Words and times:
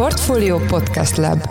Portfolio 0.00 0.58
Podcast 0.58 1.16
Lab 1.16 1.48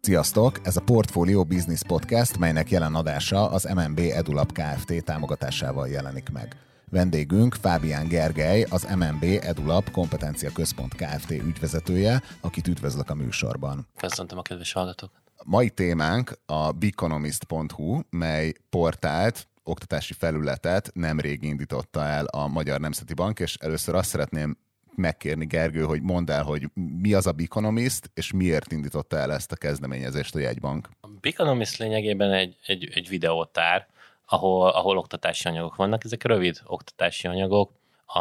Sziasztok! 0.00 0.60
Ez 0.62 0.76
a 0.76 0.80
Portfolio 0.80 1.44
Business 1.44 1.82
Podcast, 1.86 2.38
melynek 2.38 2.70
jelen 2.70 2.94
adása 2.94 3.50
az 3.50 3.64
MNB 3.74 3.98
EduLab 3.98 4.52
Kft. 4.52 5.04
támogatásával 5.04 5.88
jelenik 5.88 6.28
meg. 6.32 6.56
Vendégünk 6.90 7.54
Fábián 7.54 8.08
Gergely, 8.08 8.66
az 8.70 8.86
MNB 8.96 9.24
EduLab 9.40 9.90
Kompetencia 9.90 10.50
Központ 10.52 10.94
Kft. 10.94 11.30
ügyvezetője, 11.30 12.22
akit 12.40 12.68
üdvözlök 12.68 13.10
a 13.10 13.14
műsorban. 13.14 13.86
Köszöntöm 13.96 14.38
a 14.38 14.42
kedves 14.42 14.72
hallgatókat! 14.72 15.20
Mai 15.44 15.70
témánk 15.70 16.38
a 16.46 16.72
beconomist.hu, 16.72 18.00
mely 18.10 18.52
portált, 18.70 19.48
oktatási 19.66 20.12
felületet 20.12 20.90
nemrég 20.94 21.42
indította 21.42 22.04
el 22.04 22.24
a 22.24 22.46
Magyar 22.46 22.80
Nemzeti 22.80 23.14
Bank, 23.14 23.40
és 23.40 23.54
először 23.54 23.94
azt 23.94 24.08
szeretném 24.08 24.58
megkérni 24.94 25.46
Gergő, 25.46 25.82
hogy 25.82 26.02
mondd 26.02 26.30
el, 26.30 26.42
hogy 26.42 26.70
mi 26.74 27.12
az 27.12 27.26
a 27.26 27.32
Beconomist, 27.32 28.10
és 28.14 28.32
miért 28.32 28.72
indította 28.72 29.16
el 29.16 29.32
ezt 29.32 29.52
a 29.52 29.56
kezdeményezést 29.56 30.34
a 30.34 30.38
jegybank. 30.38 30.88
A 31.00 31.08
Beconomist 31.20 31.76
lényegében 31.78 32.32
egy, 32.32 32.56
egy, 32.66 32.90
egy 32.94 33.08
videótár, 33.08 33.86
ahol, 34.26 34.68
ahol 34.68 34.98
oktatási 34.98 35.48
anyagok 35.48 35.76
vannak. 35.76 36.04
Ezek 36.04 36.24
rövid 36.24 36.60
oktatási 36.64 37.28
anyagok. 37.28 37.72
A, 38.04 38.18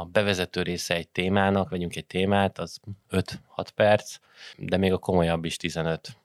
a 0.00 0.08
bevezető 0.12 0.62
része 0.62 0.94
egy 0.94 1.08
témának, 1.08 1.68
vegyünk 1.68 1.96
egy 1.96 2.06
témát, 2.06 2.58
az 2.58 2.80
5-6 3.10 3.36
perc, 3.74 4.16
de 4.56 4.76
még 4.76 4.92
a 4.92 4.98
komolyabb 4.98 5.44
is 5.44 5.56
15 5.56 6.16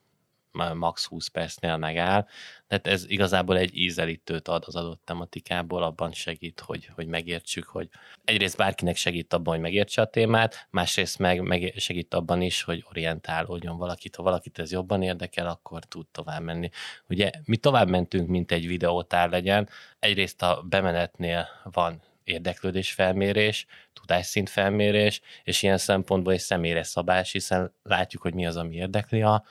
max 0.74 1.06
20 1.06 1.28
percnél 1.28 1.78
megáll. 1.78 2.28
Tehát 2.74 3.00
ez 3.00 3.10
igazából 3.10 3.58
egy 3.58 3.78
ízelítőt 3.78 4.48
ad 4.48 4.64
az 4.68 4.76
adott 4.76 5.02
tematikából, 5.06 5.84
abban 5.84 6.12
segít, 6.12 6.60
hogy, 6.60 6.90
hogy 6.96 7.08
megértsük, 7.08 7.68
hogy 7.68 7.90
egyrészt 8.26 8.58
bárkinek 8.58 8.96
segít 8.96 9.34
abban, 9.34 9.54
hogy 9.54 9.64
megértse 9.64 10.02
a 10.02 10.06
témát, 10.06 10.68
másrészt 10.70 11.20
meg, 11.20 11.42
meg 11.42 11.74
segít 11.78 12.14
abban 12.14 12.42
is, 12.42 12.64
hogy 12.64 12.86
orientálódjon 12.90 13.78
valakit. 13.78 14.16
Ha 14.16 14.24
valakit 14.24 14.60
ez 14.60 14.72
jobban 14.72 15.02
érdekel, 15.02 15.48
akkor 15.48 15.84
tud 15.84 16.08
tovább 16.12 16.42
menni. 16.42 16.70
Ugye 17.10 17.32
mi 17.46 17.58
tovább 17.58 17.90
mentünk, 17.90 18.28
mint 18.28 18.52
egy 18.52 18.68
videótár 18.68 19.30
legyen. 19.30 19.70
Egyrészt 20.00 20.42
a 20.42 20.64
bemenetnél 20.70 21.48
van 21.64 22.02
érdeklődésfelmérés, 22.24 23.66
tudásszintfelmérés, 23.94 25.22
és 25.44 25.64
ilyen 25.64 25.78
szempontból 25.78 26.34
egy 26.34 26.40
személyre 26.40 26.84
szabás, 26.84 27.32
hiszen 27.32 27.74
látjuk, 27.84 28.22
hogy 28.22 28.34
mi 28.34 28.46
az, 28.46 28.58
ami 28.58 28.76
érdekli 28.76 29.22
a, 29.22 29.44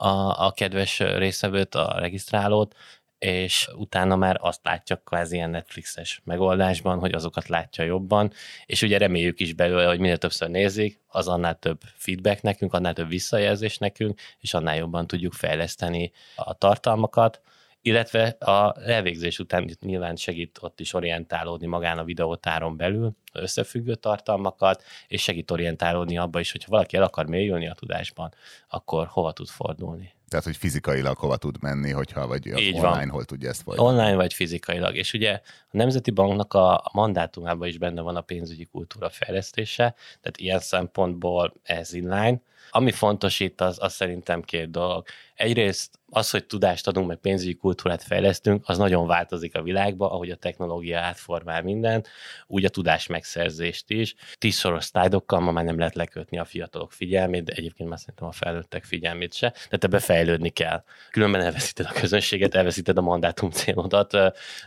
a, 0.00 0.46
a 0.46 0.52
kedves 0.52 0.98
részevőt, 0.98 1.74
a 1.74 1.98
regisztrálót, 1.98 2.74
és 3.18 3.68
utána 3.76 4.16
már 4.16 4.38
azt 4.40 4.60
látja 4.62 4.96
kvázi 4.96 5.34
ilyen 5.34 5.50
Netflixes 5.50 6.20
megoldásban, 6.24 6.98
hogy 6.98 7.12
azokat 7.12 7.48
látja 7.48 7.84
jobban, 7.84 8.32
és 8.66 8.82
ugye 8.82 8.98
reméljük 8.98 9.40
is 9.40 9.52
belőle, 9.52 9.86
hogy 9.86 9.98
minél 9.98 10.16
többször 10.16 10.48
nézik, 10.48 11.00
az 11.06 11.28
annál 11.28 11.58
több 11.58 11.80
feedback 11.94 12.42
nekünk, 12.42 12.74
annál 12.74 12.92
több 12.92 13.08
visszajelzés 13.08 13.78
nekünk, 13.78 14.20
és 14.38 14.54
annál 14.54 14.76
jobban 14.76 15.06
tudjuk 15.06 15.32
fejleszteni 15.32 16.12
a 16.36 16.54
tartalmakat, 16.54 17.40
illetve 17.82 18.26
a 18.28 18.76
elvégzés 18.86 19.38
után 19.38 19.70
nyilván 19.80 20.16
segít 20.16 20.58
ott 20.60 20.80
is 20.80 20.92
orientálódni 20.92 21.66
magán 21.66 21.98
a 21.98 22.04
videótáron 22.04 22.76
belül, 22.76 23.12
összefüggő 23.32 23.94
tartalmakat, 23.94 24.82
és 25.08 25.22
segít 25.22 25.50
orientálódni 25.50 26.18
abba 26.18 26.40
is, 26.40 26.52
hogyha 26.52 26.70
valaki 26.70 26.96
el 26.96 27.02
akar 27.02 27.26
mélyülni 27.26 27.68
a 27.68 27.74
tudásban, 27.74 28.34
akkor 28.68 29.06
hova 29.06 29.32
tud 29.32 29.48
fordulni. 29.48 30.12
Tehát, 30.28 30.44
hogy 30.44 30.56
fizikailag 30.56 31.16
hova 31.16 31.36
tud 31.36 31.56
menni, 31.60 31.90
hogyha 31.90 32.26
vagy 32.26 32.46
Így 32.46 32.74
online, 32.74 32.96
van. 32.96 33.08
hol 33.08 33.24
tudja 33.24 33.48
ezt 33.48 33.62
folytatni. 33.62 33.90
Online 33.90 34.14
vagy 34.14 34.32
fizikailag. 34.32 34.96
És 34.96 35.12
ugye 35.12 35.32
a 35.32 35.40
Nemzeti 35.70 36.10
Banknak 36.10 36.54
a 36.54 36.90
mandátumában 36.92 37.68
is 37.68 37.78
benne 37.78 38.00
van 38.00 38.16
a 38.16 38.20
pénzügyi 38.20 38.64
kultúra 38.64 39.08
fejlesztése, 39.08 39.94
tehát 40.20 40.36
ilyen 40.36 40.58
szempontból 40.58 41.54
ez 41.62 41.92
inline. 41.92 42.40
Ami 42.70 42.92
fontos 42.92 43.40
itt, 43.40 43.60
az, 43.60 43.76
az 43.80 43.92
szerintem 43.92 44.42
két 44.42 44.70
dolog. 44.70 45.06
Egyrészt 45.34 45.98
az, 46.10 46.30
hogy 46.30 46.46
tudást 46.46 46.86
adunk, 46.86 47.06
meg 47.06 47.16
pénzügyi 47.16 47.54
kultúrát 47.54 48.02
fejlesztünk, 48.02 48.62
az 48.66 48.78
nagyon 48.78 49.06
változik 49.06 49.56
a 49.56 49.62
világban, 49.62 50.10
ahogy 50.10 50.30
a 50.30 50.36
technológia 50.36 50.98
átformál 50.98 51.62
mindent, 51.62 52.08
úgy 52.46 52.64
a 52.64 52.68
tudás 52.68 53.06
megszerzést 53.06 53.90
is. 53.90 54.14
Tízszoros 54.38 54.84
szlájdokkal 54.84 55.40
ma 55.40 55.50
már 55.50 55.64
nem 55.64 55.78
lehet 55.78 55.94
lekötni 55.94 56.38
a 56.38 56.44
fiatalok 56.44 56.92
figyelmét, 56.92 57.44
de 57.44 57.52
egyébként 57.52 57.88
már 57.88 57.98
szerintem 57.98 58.28
a 58.28 58.32
felnőttek 58.32 58.84
figyelmét 58.84 59.34
se, 59.34 59.50
tehát 59.50 59.84
ebbe 59.84 59.98
fejlődni 59.98 60.48
kell. 60.48 60.84
Különben 61.10 61.40
elveszíted 61.40 61.86
a 61.86 62.00
közönséget, 62.00 62.54
elveszíted 62.54 62.98
a 62.98 63.00
mandátum 63.00 63.50
célodat, 63.50 64.16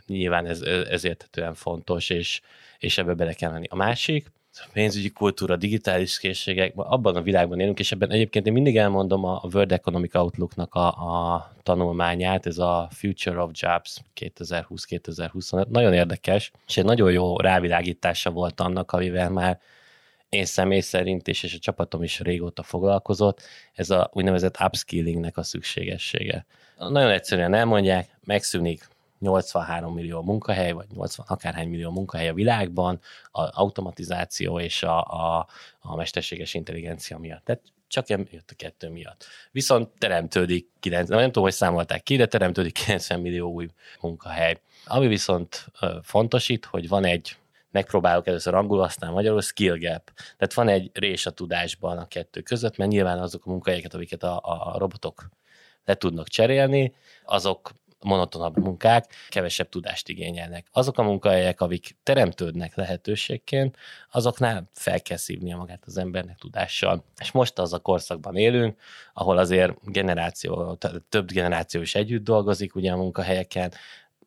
nyilván 0.05 0.45
ez, 0.45 0.61
ez 0.61 1.03
értetően 1.03 1.53
fontos, 1.53 2.09
és, 2.09 2.41
és 2.77 2.97
ebbe 2.97 3.13
bele 3.13 3.33
kell 3.33 3.51
menni. 3.51 3.67
A 3.69 3.75
másik, 3.75 4.31
pénzügyi 4.73 5.09
kultúra, 5.09 5.55
digitális 5.55 6.19
készségek, 6.19 6.73
abban 6.75 7.15
a 7.15 7.21
világban 7.21 7.59
élünk, 7.59 7.79
és 7.79 7.91
ebben 7.91 8.11
egyébként 8.11 8.47
én 8.47 8.53
mindig 8.53 8.77
elmondom 8.77 9.23
a 9.25 9.41
World 9.53 9.71
Economic 9.71 10.15
Outlook-nak 10.15 10.75
a, 10.75 10.87
a 10.87 11.53
tanulmányát, 11.63 12.45
ez 12.45 12.57
a 12.57 12.87
Future 12.91 13.39
of 13.39 13.51
Jobs 13.53 14.01
2020-2025, 14.19 15.67
nagyon 15.67 15.93
érdekes, 15.93 16.51
és 16.67 16.77
egy 16.77 16.85
nagyon 16.85 17.11
jó 17.11 17.37
rávilágítása 17.37 18.29
volt 18.29 18.59
annak, 18.59 18.91
amivel 18.91 19.29
már 19.29 19.59
én 20.29 20.45
személy 20.45 20.79
szerint 20.79 21.27
is, 21.27 21.43
és 21.43 21.53
a 21.55 21.59
csapatom 21.59 22.03
is 22.03 22.19
régóta 22.19 22.63
foglalkozott, 22.63 23.41
ez 23.73 23.89
a 23.89 24.09
úgynevezett 24.13 24.61
upskillingnek 24.63 25.37
a 25.37 25.43
szükségessége. 25.43 26.45
Nagyon 26.77 27.09
egyszerűen 27.09 27.53
elmondják, 27.53 28.17
megszűnik 28.23 28.87
83 29.23 29.93
millió 29.93 30.21
munkahely, 30.21 30.71
vagy 30.71 30.87
80 30.93 31.25
akárhány 31.29 31.69
millió 31.69 31.91
munkahely 31.91 32.27
a 32.27 32.33
világban, 32.33 32.99
az 33.31 33.49
automatizáció 33.53 34.59
és 34.59 34.83
a, 34.83 35.01
a, 35.01 35.47
a 35.79 35.95
mesterséges 35.95 36.53
intelligencia 36.53 37.17
miatt. 37.17 37.43
Tehát 37.43 37.61
csak 37.87 38.07
jött 38.07 38.49
a 38.51 38.55
kettő 38.55 38.89
miatt. 38.89 39.25
Viszont 39.51 39.89
teremtődik, 39.97 40.67
90, 40.79 41.17
nem 41.17 41.27
tudom, 41.27 41.43
hogy 41.43 41.53
számolták 41.53 42.03
ki, 42.03 42.15
de 42.15 42.25
teremtődik 42.25 42.73
90 42.73 43.19
millió 43.19 43.51
új 43.51 43.67
munkahely. 44.01 44.57
Ami 44.85 45.07
viszont 45.07 45.65
fontos 46.01 46.49
itt, 46.49 46.65
hogy 46.65 46.87
van 46.87 47.05
egy 47.05 47.37
megpróbálok 47.71 48.27
először 48.27 48.53
angolul, 48.53 48.83
aztán 48.83 49.11
magyarul, 49.11 49.41
skill 49.41 49.77
gap. 49.77 50.11
Tehát 50.15 50.53
van 50.53 50.67
egy 50.67 50.89
rés 50.93 51.25
a 51.25 51.31
tudásban 51.31 51.97
a 51.97 52.07
kettő 52.07 52.41
között, 52.41 52.77
mert 52.77 52.91
nyilván 52.91 53.19
azok 53.19 53.45
a 53.45 53.49
munkahelyeket, 53.49 53.93
amiket 53.93 54.23
a, 54.23 54.39
a 54.43 54.77
robotok 54.77 55.29
le 55.85 55.95
tudnak 55.95 56.27
cserélni, 56.27 56.93
azok 57.25 57.71
monotonabb 58.03 58.57
munkák 58.57 59.13
kevesebb 59.29 59.69
tudást 59.69 60.09
igényelnek. 60.09 60.67
Azok 60.71 60.97
a 60.97 61.03
munkahelyek, 61.03 61.61
amik 61.61 61.95
teremtődnek 62.03 62.75
lehetőségként, 62.75 63.77
azoknál 64.11 64.69
fel 64.73 65.01
kell 65.01 65.17
szívnia 65.17 65.57
magát 65.57 65.83
az 65.85 65.97
embernek 65.97 66.37
tudással. 66.37 67.03
És 67.19 67.31
most 67.31 67.59
az 67.59 67.73
a 67.73 67.79
korszakban 67.79 68.35
élünk, 68.35 68.79
ahol 69.13 69.37
azért 69.37 69.91
generáció, 69.91 70.77
több 71.09 71.31
generáció 71.31 71.81
is 71.81 71.95
együtt 71.95 72.23
dolgozik 72.23 72.75
ugye 72.75 72.91
a 72.91 72.97
munkahelyeken, 72.97 73.71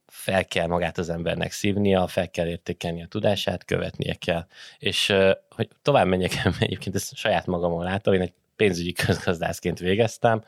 fel 0.07 0.45
kell 0.45 0.67
magát 0.67 0.99
az 0.99 1.09
embernek 1.09 1.53
szívnia, 1.53 2.07
fel 2.07 2.31
kell 2.31 2.47
értékelni 2.47 3.03
a 3.03 3.07
tudását, 3.07 3.65
követnie 3.65 4.15
kell. 4.15 4.47
És 4.79 5.15
hogy 5.51 5.69
tovább 5.83 6.07
menjek, 6.07 6.33
egyébként 6.61 6.95
ezt 6.95 7.17
saját 7.17 7.47
magamon 7.47 7.85
látom, 7.85 8.15
én 8.15 8.21
egy 8.21 8.33
pénzügyi 8.57 8.93
közgazdászként 9.07 9.79
végeztem, 9.79 10.45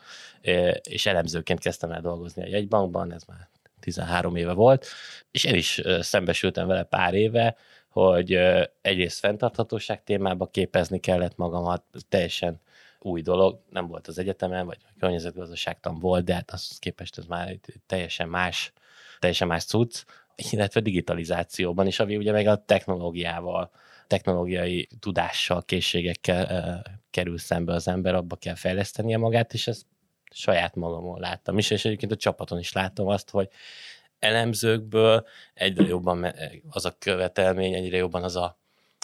és 0.83 1.07
elemzőként 1.07 1.61
kezdtem 1.61 1.91
el 1.91 2.01
dolgozni 2.01 2.43
a 2.43 2.49
jegybankban, 2.49 3.13
ez 3.13 3.23
már 3.25 3.49
13 3.81 4.37
éve 4.37 4.53
volt, 4.53 4.87
és 5.31 5.45
én 5.45 5.55
is 5.55 5.83
szembesültem 6.01 6.67
vele 6.67 6.83
pár 6.83 7.15
éve, 7.15 7.57
hogy 7.89 8.33
egyrészt 8.81 9.19
fenntarthatóság 9.19 10.05
témába 10.05 10.47
képezni 10.47 11.01
kellett 11.01 11.37
magamat, 11.37 11.83
teljesen 12.09 12.61
új 13.01 13.23
dolog, 13.23 13.61
nem 13.71 13.87
volt 13.87 14.07
az 14.07 14.19
egyetemen, 14.19 14.67
vagy 14.67 14.79
környezetgazdaságtan 14.99 15.99
volt, 15.99 16.25
de 16.25 16.35
hát 16.35 16.51
az 16.51 16.77
képest 16.79 17.19
ez 17.19 17.25
már 17.25 17.57
teljesen 17.87 18.29
más, 18.29 18.73
teljesen 19.19 19.49
más 19.49 19.65
cucc, 19.65 20.05
illetve 20.51 20.81
digitalizációban 20.81 21.87
is, 21.87 22.01
ami 22.01 22.17
ugye 22.17 22.33
meg 22.33 22.47
a 22.47 22.65
technológiával 22.65 23.71
technológiai 24.09 24.89
tudással, 24.99 25.63
készségekkel 25.63 26.83
kerül 27.11 27.39
szembe 27.39 27.73
az 27.73 27.89
ember, 27.89 28.15
abba 28.15 28.37
kell 28.37 28.55
fejlesztenie 28.55 29.19
magát, 29.19 29.55
és 29.55 29.67
ezt 29.67 29.87
saját 30.31 30.75
magamon 30.75 31.21
láttam 31.21 31.59
is, 31.59 31.71
és 31.71 31.85
egyébként 31.85 32.13
a 32.13 32.17
csapaton 32.17 32.59
is 32.59 32.73
látom 32.73 33.09
azt, 33.09 33.31
hogy 33.31 33.49
elemzőkből 34.19 35.27
egyre 35.55 35.87
jobban 35.87 36.35
az 36.71 36.85
a 36.85 36.97
követelmény, 36.99 37.75
egyre 37.75 37.97
jobban 37.97 38.23
az 38.23 38.37
a 38.37 38.59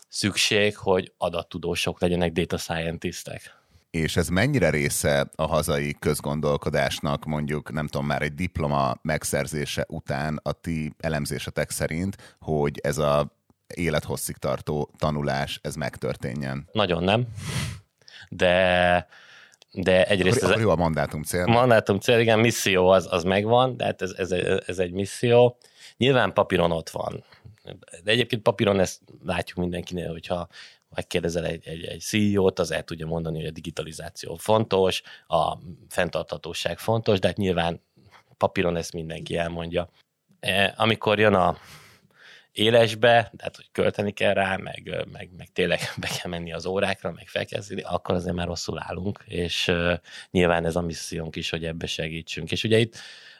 szükség, 0.09 0.77
hogy 0.77 1.13
adattudósok 1.19 2.01
legyenek 2.01 2.33
data 2.33 2.57
scientistek. 2.57 3.63
És 3.91 4.17
ez 4.17 4.29
mennyire 4.29 4.71
része 4.71 5.31
a 5.35 5.47
hazai 5.47 5.97
közgondolkodásnak, 5.99 7.25
mondjuk 7.25 7.73
nem 7.73 7.87
tudom, 7.87 8.07
már 8.07 8.23
egy 8.23 8.35
diploma 8.35 8.97
megszerzése 9.03 9.85
után 9.89 10.41
a 10.43 10.53
ti 10.53 10.93
elemzésetek 10.99 11.71
szerint, 11.71 12.37
hogy 12.41 12.79
ez 12.83 12.99
a 12.99 13.44
élethosszig 13.75 14.37
tartó 14.37 14.91
tanulás 14.99 15.59
ez 15.63 15.75
megtörténjen? 15.75 16.69
Nagyon 16.73 17.03
nem, 17.03 17.27
de 18.29 19.07
de 19.77 20.05
egyrészt... 20.07 20.43
Akkor, 20.43 20.55
ez 20.55 20.61
jó 20.61 20.71
a 20.71 20.77
mandátum 20.77 21.23
cél. 21.23 21.47
Mandátum 21.47 21.99
cél, 21.99 22.19
igen, 22.19 22.39
misszió 22.39 22.89
az, 22.89 23.07
az 23.11 23.23
megvan, 23.23 23.77
de 23.77 23.85
hát 23.85 24.03
ez, 24.03 24.11
ez, 24.11 24.33
ez 24.67 24.79
egy 24.79 24.93
misszió, 24.93 25.59
Nyilván 25.97 26.33
papíron 26.33 26.71
ott 26.71 26.91
van. 26.91 27.25
De 28.03 28.11
egyébként 28.11 28.43
papíron 28.43 28.81
ezt 28.81 29.01
látjuk 29.25 29.59
mindenkinél, 29.59 30.11
hogyha 30.11 30.49
megkérdezel 30.95 31.45
egy, 31.45 31.67
egy, 31.67 31.85
egy 31.85 32.01
CEO-t, 32.01 32.59
az 32.59 32.71
el 32.71 32.85
tudja 32.85 33.07
mondani, 33.07 33.39
hogy 33.39 33.47
a 33.47 33.51
digitalizáció 33.51 34.35
fontos, 34.35 35.03
a 35.27 35.59
fenntarthatóság 35.89 36.79
fontos, 36.79 37.19
de 37.19 37.27
hát 37.27 37.37
nyilván 37.37 37.81
papíron 38.37 38.77
ezt 38.77 38.93
mindenki 38.93 39.37
elmondja. 39.37 39.89
E, 40.41 40.75
amikor 40.77 41.19
jön 41.19 41.35
a 41.35 41.57
élesbe, 42.55 43.33
tehát 43.37 43.57
hogy 43.57 43.69
költeni 43.73 44.13
kell 44.13 44.33
rá, 44.33 44.57
meg, 44.57 45.07
meg, 45.13 45.31
meg 45.37 45.49
tényleg 45.53 45.79
be 46.01 46.07
kell 46.07 46.31
menni 46.31 46.53
az 46.53 46.67
órákra, 46.67 47.13
meg 47.13 47.27
felkezdeni, 47.27 47.83
akkor 47.83 48.15
azért 48.15 48.35
már 48.35 48.47
rosszul 48.47 48.79
állunk, 48.83 49.25
és 49.27 49.73
nyilván 50.31 50.65
ez 50.65 50.77
a 50.77 50.81
missziónk 50.81 51.37
is, 51.37 51.51
hogy 51.51 51.65
ebbe 51.65 51.87
segítsünk. 51.87 52.53
És 52.53 52.65
ugye 52.65 52.79
itt 52.79 52.97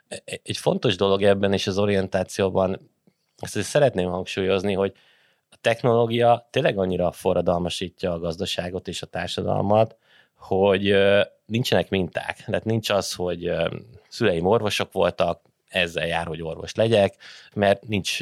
e, 0.09 0.23
e, 0.25 0.41
egy 0.43 0.57
fontos 0.57 0.97
dolog 0.97 1.23
ebben 1.23 1.53
és 1.53 1.67
az 1.67 1.79
orientációban, 1.79 2.91
ezt 3.37 3.63
szeretném 3.63 4.09
hangsúlyozni, 4.09 4.73
hogy 4.73 4.93
a 5.51 5.57
technológia 5.61 6.49
tényleg 6.51 6.79
annyira 6.79 7.13
forradalmasítja 7.13 8.13
a 8.13 8.19
gazdaságot 8.19 8.89
és 8.89 9.03
a 9.03 9.07
társadalmat, 9.07 9.97
hogy 10.35 10.95
nincsenek 11.47 11.91
minták. 11.91 12.45
Tehát 12.45 12.65
nincs 12.65 12.91
az, 12.91 13.13
hogy 13.13 13.53
szüleim 14.09 14.47
orvosok 14.47 14.93
voltak, 14.93 15.43
ezzel 15.75 16.07
jár, 16.07 16.27
hogy 16.27 16.43
orvos 16.43 16.75
legyek, 16.75 17.15
mert 17.55 17.87
nincs, 17.87 18.19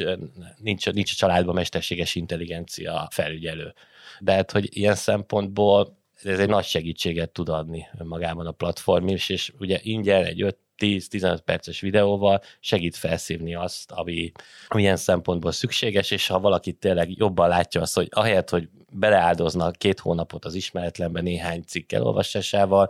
nincs, 0.57 0.91
nincs 0.91 1.11
a 1.11 1.15
családban 1.15 1.55
mesterséges 1.55 2.15
intelligencia 2.15 3.07
felügyelő. 3.11 3.73
De 4.19 4.33
hát, 4.33 4.51
hogy 4.51 4.77
ilyen 4.77 4.95
szempontból 4.95 5.97
ez 6.23 6.39
egy 6.39 6.49
nagy 6.49 6.65
segítséget 6.65 7.29
tud 7.29 7.49
adni 7.49 7.87
magában 8.03 8.47
a 8.47 8.51
platform 8.51 9.07
is, 9.07 9.29
és 9.29 9.53
ugye 9.59 9.79
ingyen 9.81 10.23
egy 10.23 10.43
5-10-15 10.77 11.39
perces 11.45 11.79
videóval 11.79 12.41
segít 12.59 12.95
felszívni 12.95 13.55
azt, 13.55 13.91
ami 13.91 14.31
milyen 14.75 14.97
szempontból 14.97 15.51
szükséges, 15.51 16.11
és 16.11 16.27
ha 16.27 16.39
valaki 16.39 16.73
tényleg 16.73 17.17
jobban 17.17 17.47
látja 17.47 17.81
azt, 17.81 17.95
hogy 17.95 18.07
ahelyett, 18.11 18.49
hogy 18.49 18.69
beleáldoznak 18.91 19.75
két 19.75 19.99
hónapot 19.99 20.45
az 20.45 20.53
ismeretlenben 20.53 21.23
néhány 21.23 21.63
cikk 21.67 21.91
elolvasásával, 21.91 22.87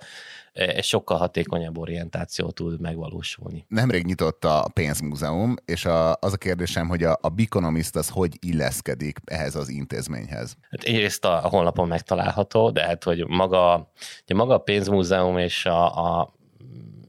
egy 0.53 0.83
sokkal 0.83 1.17
hatékonyabb 1.17 1.77
orientáció 1.77 2.49
tud 2.49 2.81
megvalósulni. 2.81 3.65
Nemrég 3.67 4.05
nyitott 4.05 4.45
a 4.45 4.69
pénzmúzeum, 4.73 5.55
és 5.65 5.85
a, 5.85 6.11
az 6.11 6.33
a 6.33 6.37
kérdésem, 6.37 6.87
hogy 6.87 7.03
a, 7.03 7.17
a 7.21 7.29
Biconomist 7.29 7.95
az 7.95 8.09
hogy 8.09 8.37
illeszkedik 8.39 9.17
ehhez 9.25 9.55
az 9.55 9.69
intézményhez? 9.69 10.57
Hát 10.69 10.83
egyrészt 10.83 11.25
a, 11.25 11.45
a 11.45 11.47
honlapon 11.47 11.87
megtalálható, 11.87 12.71
de 12.71 12.83
hát, 12.83 13.03
hogy 13.03 13.27
maga, 13.27 13.91
ugye 14.23 14.35
maga 14.35 14.53
a 14.53 14.57
pénzmúzeum 14.57 15.37
és 15.37 15.65
a, 15.65 16.19
a 16.19 16.33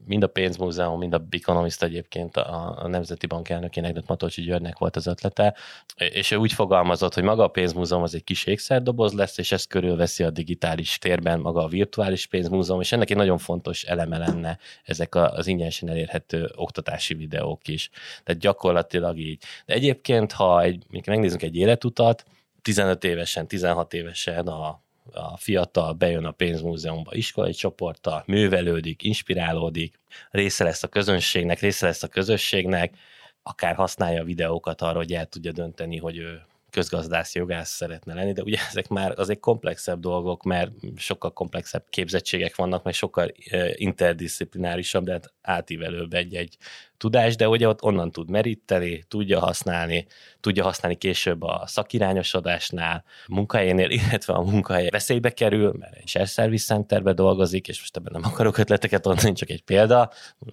mind 0.05 0.23
a 0.23 0.27
pénzmúzeum, 0.27 0.99
mind 0.99 1.13
a 1.13 1.17
Biconomist 1.17 1.83
egyébként 1.83 2.37
a, 2.37 2.83
a 2.83 2.87
Nemzeti 2.87 3.27
Bank 3.27 3.49
elnökének, 3.49 3.93
de 3.93 4.01
Matolcsi 4.07 4.41
Györgynek 4.41 4.77
volt 4.77 4.95
az 4.95 5.07
ötlete, 5.07 5.55
és 5.95 6.31
ő 6.31 6.35
úgy 6.35 6.53
fogalmazott, 6.53 7.13
hogy 7.13 7.23
maga 7.23 7.43
a 7.43 7.47
pénzmúzeum 7.47 8.01
az 8.01 8.15
egy 8.15 8.23
kis 8.23 8.45
ékszerdoboz 8.45 9.13
lesz, 9.13 9.37
és 9.37 9.51
ezt 9.51 9.67
körülveszi 9.67 10.23
a 10.23 10.29
digitális 10.29 10.97
térben 10.97 11.39
maga 11.39 11.63
a 11.63 11.67
virtuális 11.67 12.25
pénzmúzeum, 12.27 12.81
és 12.81 12.91
ennek 12.91 13.09
egy 13.09 13.17
nagyon 13.17 13.37
fontos 13.37 13.83
eleme 13.83 14.17
lenne 14.17 14.57
ezek 14.83 15.15
az 15.15 15.47
ingyenesen 15.47 15.89
elérhető 15.89 16.51
oktatási 16.55 17.13
videók 17.13 17.67
is. 17.67 17.89
Tehát 18.23 18.41
gyakorlatilag 18.41 19.17
így. 19.17 19.43
De 19.65 19.73
egyébként, 19.73 20.31
ha 20.31 20.61
egy, 20.61 20.83
megnézzünk 21.05 21.41
egy 21.41 21.55
életutat, 21.55 22.23
15 22.61 23.03
évesen, 23.03 23.47
16 23.47 23.93
évesen 23.93 24.47
a 24.47 24.83
a 25.11 25.37
fiatal 25.37 25.93
bejön 25.93 26.25
a 26.25 26.31
pénzmúzeumba 26.31 27.15
iskolai 27.15 27.53
csoporttal, 27.53 28.23
művelődik, 28.27 29.03
inspirálódik, 29.03 29.99
része 30.31 30.63
lesz 30.63 30.83
a 30.83 30.87
közönségnek, 30.87 31.59
része 31.59 31.85
lesz 31.85 32.03
a 32.03 32.07
közösségnek, 32.07 32.97
akár 33.43 33.75
használja 33.75 34.21
a 34.21 34.25
videókat 34.25 34.81
arra, 34.81 34.97
hogy 34.97 35.13
el 35.13 35.25
tudja 35.25 35.51
dönteni, 35.51 35.97
hogy 35.97 36.17
ő 36.17 36.41
közgazdász, 36.69 37.35
jogász 37.35 37.69
szeretne 37.69 38.13
lenni, 38.13 38.33
de 38.33 38.41
ugye 38.41 38.57
ezek 38.69 38.87
már 38.87 39.19
azért 39.19 39.39
komplexebb 39.39 39.99
dolgok, 39.99 40.43
mert 40.43 40.71
sokkal 40.95 41.33
komplexebb 41.33 41.83
képzettségek 41.89 42.55
vannak, 42.55 42.83
meg 42.83 42.93
sokkal 42.93 43.31
interdisziplinárisabb, 43.73 45.05
de 45.05 45.11
hát 45.11 45.33
átívelőbb 45.41 46.13
egy-egy 46.13 46.57
tudás, 46.97 47.35
de 47.35 47.47
ugye 47.47 47.67
ott 47.67 47.83
onnan 47.83 48.11
tud 48.11 48.29
meríteni, 48.29 49.03
tudja 49.07 49.39
használni, 49.39 50.07
tudja 50.39 50.63
használni 50.63 50.97
később 50.97 51.41
a 51.41 51.63
szakirányosodásnál, 51.65 53.03
munkahelyénél, 53.27 53.89
illetve 53.99 54.33
a 54.33 54.41
munkahely 54.41 54.89
veszélybe 54.89 55.29
kerül, 55.29 55.73
mert 55.79 55.95
egy 55.95 56.07
share 56.07 56.25
service 56.25 56.65
centerbe 56.65 57.13
dolgozik, 57.13 57.67
és 57.67 57.79
most 57.79 57.97
ebben 57.97 58.21
nem 58.21 58.31
akarok 58.31 58.57
ötleteket 58.57 59.05
adni, 59.05 59.33
csak 59.33 59.49
egy 59.49 59.61
példa 59.61 60.11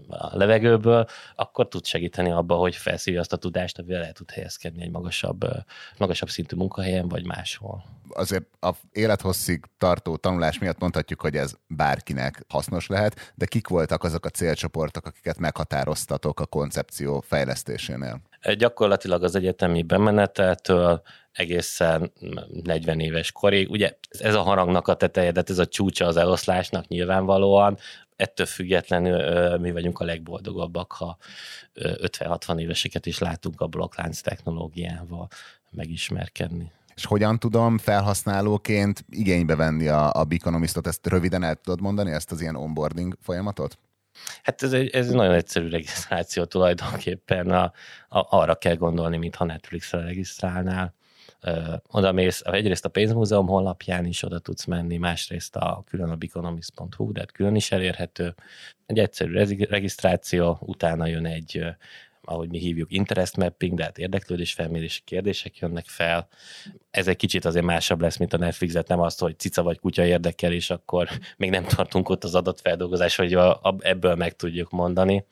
a 0.09 0.37
levegőből, 0.37 1.07
akkor 1.35 1.69
tud 1.69 1.87
segíteni 1.87 2.31
abba, 2.31 2.55
hogy 2.55 2.77
felszívja 2.77 3.21
azt 3.21 3.33
a 3.33 3.37
tudást, 3.37 3.79
amivel 3.79 4.05
el 4.05 4.13
tud 4.13 4.31
helyezkedni 4.31 4.83
egy 4.83 4.91
magasabb, 4.91 5.45
magasabb 5.99 6.29
szintű 6.29 6.57
munkahelyen, 6.57 7.09
vagy 7.09 7.27
máshol. 7.27 7.85
Azért 8.15 8.45
a 8.61 8.71
élethosszig 8.93 9.65
tartó 9.79 10.17
tanulás 10.17 10.59
miatt 10.59 10.79
mondhatjuk, 10.79 11.21
hogy 11.21 11.37
ez 11.37 11.55
bárkinek 11.67 12.45
hasznos 12.49 12.87
lehet, 12.87 13.33
de 13.35 13.47
kik 13.47 13.69
voltak 13.69 14.05
azok 14.05 14.25
a 14.25 14.29
célcsoportok, 14.29 15.07
akiket 15.07 15.39
meghatároztatok 15.39 16.41
a 16.41 16.47
koncepció 16.47 17.21
fejlesztésénél? 17.21 18.21
Gyakorlatilag 18.57 19.23
az 19.23 19.35
egyetemi 19.35 19.83
bemeneteltől 19.83 21.03
egészen 21.33 22.13
40 22.63 23.01
éves 23.01 23.33
korig. 23.33 23.71
Ugye 23.71 23.97
ez 24.11 24.35
a 24.35 24.43
harangnak 24.43 24.89
a 24.89 24.95
teteje, 24.95 25.31
de 25.31 25.43
ez 25.47 25.59
a 25.59 25.67
csúcsa 25.67 26.07
az 26.07 26.17
eloszlásnak 26.17 26.89
nyilvánvalóan, 26.89 27.79
ettől 28.17 28.47
függetlenül 28.47 29.59
mi 29.59 29.73
vagyunk 29.73 30.01
a 30.01 30.05
legboldogabbak, 30.05 30.93
ha 30.93 31.17
50-60 31.75 32.61
éveseket 32.61 33.07
is 33.07 33.19
látunk 33.19 33.61
a 33.61 33.67
blokklánc 33.67 34.21
technológiával 34.21 35.29
megismerkedni. 35.71 36.73
És 36.95 37.05
hogyan 37.05 37.39
tudom 37.39 37.79
felhasználóként 37.79 39.05
igénybe 39.09 39.57
venni 39.57 39.89
a, 39.89 40.13
a 40.13 40.25
Beconomistot? 40.25 40.87
Ezt 40.87 41.07
röviden 41.07 41.43
el 41.43 41.55
tudod 41.55 41.81
mondani, 41.81 42.11
ezt 42.11 42.33
az 42.33 42.41
ilyen 42.41 42.57
onboarding 42.57 43.17
folyamatot? 43.21 43.79
Hát 44.43 44.63
ez 44.63 44.73
egy, 44.73 44.91
ez 44.91 45.09
egy 45.09 45.15
nagyon 45.15 45.35
egyszerű 45.35 45.69
regisztráció 45.69 46.45
tulajdonképpen. 46.45 47.51
A, 47.51 47.73
a, 48.09 48.27
arra 48.37 48.55
kell 48.55 48.75
gondolni, 48.75 49.17
mintha 49.17 49.45
Netflixre 49.45 50.01
regisztrálnál. 50.01 50.95
Ö, 51.41 51.75
oda 51.89 52.13
mész, 52.13 52.41
egyrészt 52.45 52.85
a 52.85 52.89
pénzmúzeum 52.89 53.47
honlapján 53.47 54.05
is 54.05 54.23
oda 54.23 54.39
tudsz 54.39 54.65
menni, 54.65 54.97
másrészt 54.97 55.57
a 55.57 55.83
külön 55.87 56.11
a 56.11 56.17
biconomist.hu, 56.17 57.13
de 57.13 57.21
hát 57.21 57.33
külön 57.33 57.55
is 57.55 57.73
elérhető. 57.73 58.35
Egy 58.87 58.99
egyszerű 58.99 59.65
regisztráció, 59.65 60.59
utána 60.61 61.07
jön 61.07 61.27
egy 61.27 61.65
ahogy 62.25 62.49
mi 62.49 62.59
hívjuk, 62.59 62.93
interest 62.93 63.37
mapping, 63.37 63.75
de 63.75 63.83
hát 63.83 63.99
érdeklődésfelmérési 63.99 65.01
kérdések 65.05 65.59
jönnek 65.59 65.85
fel. 65.87 66.29
Ez 66.91 67.09
egy 67.09 67.17
kicsit 67.17 67.45
azért 67.45 67.65
másabb 67.65 68.01
lesz, 68.01 68.17
mint 68.17 68.33
a 68.33 68.39
Netflixet, 68.39 68.89
nem 68.89 69.01
azt, 69.01 69.21
hogy 69.21 69.39
cica 69.39 69.63
vagy 69.63 69.79
kutya 69.79 70.05
érdekel, 70.05 70.53
és 70.53 70.71
akkor 70.71 71.09
még 71.37 71.51
nem 71.51 71.65
tartunk 71.65 72.09
ott 72.09 72.25
az 72.25 72.35
adatfeldolgozás, 72.35 73.17
hogy 73.17 73.39
ebből 73.79 74.15
meg 74.15 74.37
tudjuk 74.37 74.71
mondani. 74.71 75.25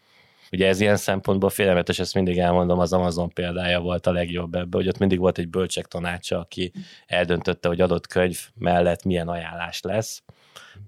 Ugye 0.52 0.66
ez 0.68 0.80
ilyen 0.80 0.96
szempontból 0.96 1.50
félelmetes, 1.50 1.98
ezt 1.98 2.14
mindig 2.14 2.38
elmondom, 2.38 2.78
az 2.78 2.92
Amazon 2.92 3.32
példája 3.32 3.80
volt 3.80 4.06
a 4.06 4.12
legjobb 4.12 4.54
ebbe, 4.54 4.76
hogy 4.76 4.88
ott 4.88 4.98
mindig 4.98 5.18
volt 5.18 5.38
egy 5.38 5.48
bölcsek 5.48 5.86
tanácsa, 5.86 6.38
aki 6.38 6.72
eldöntötte, 7.06 7.68
hogy 7.68 7.80
adott 7.80 8.06
könyv 8.06 8.38
mellett 8.54 9.04
milyen 9.04 9.28
ajánlás 9.28 9.80
lesz, 9.80 10.22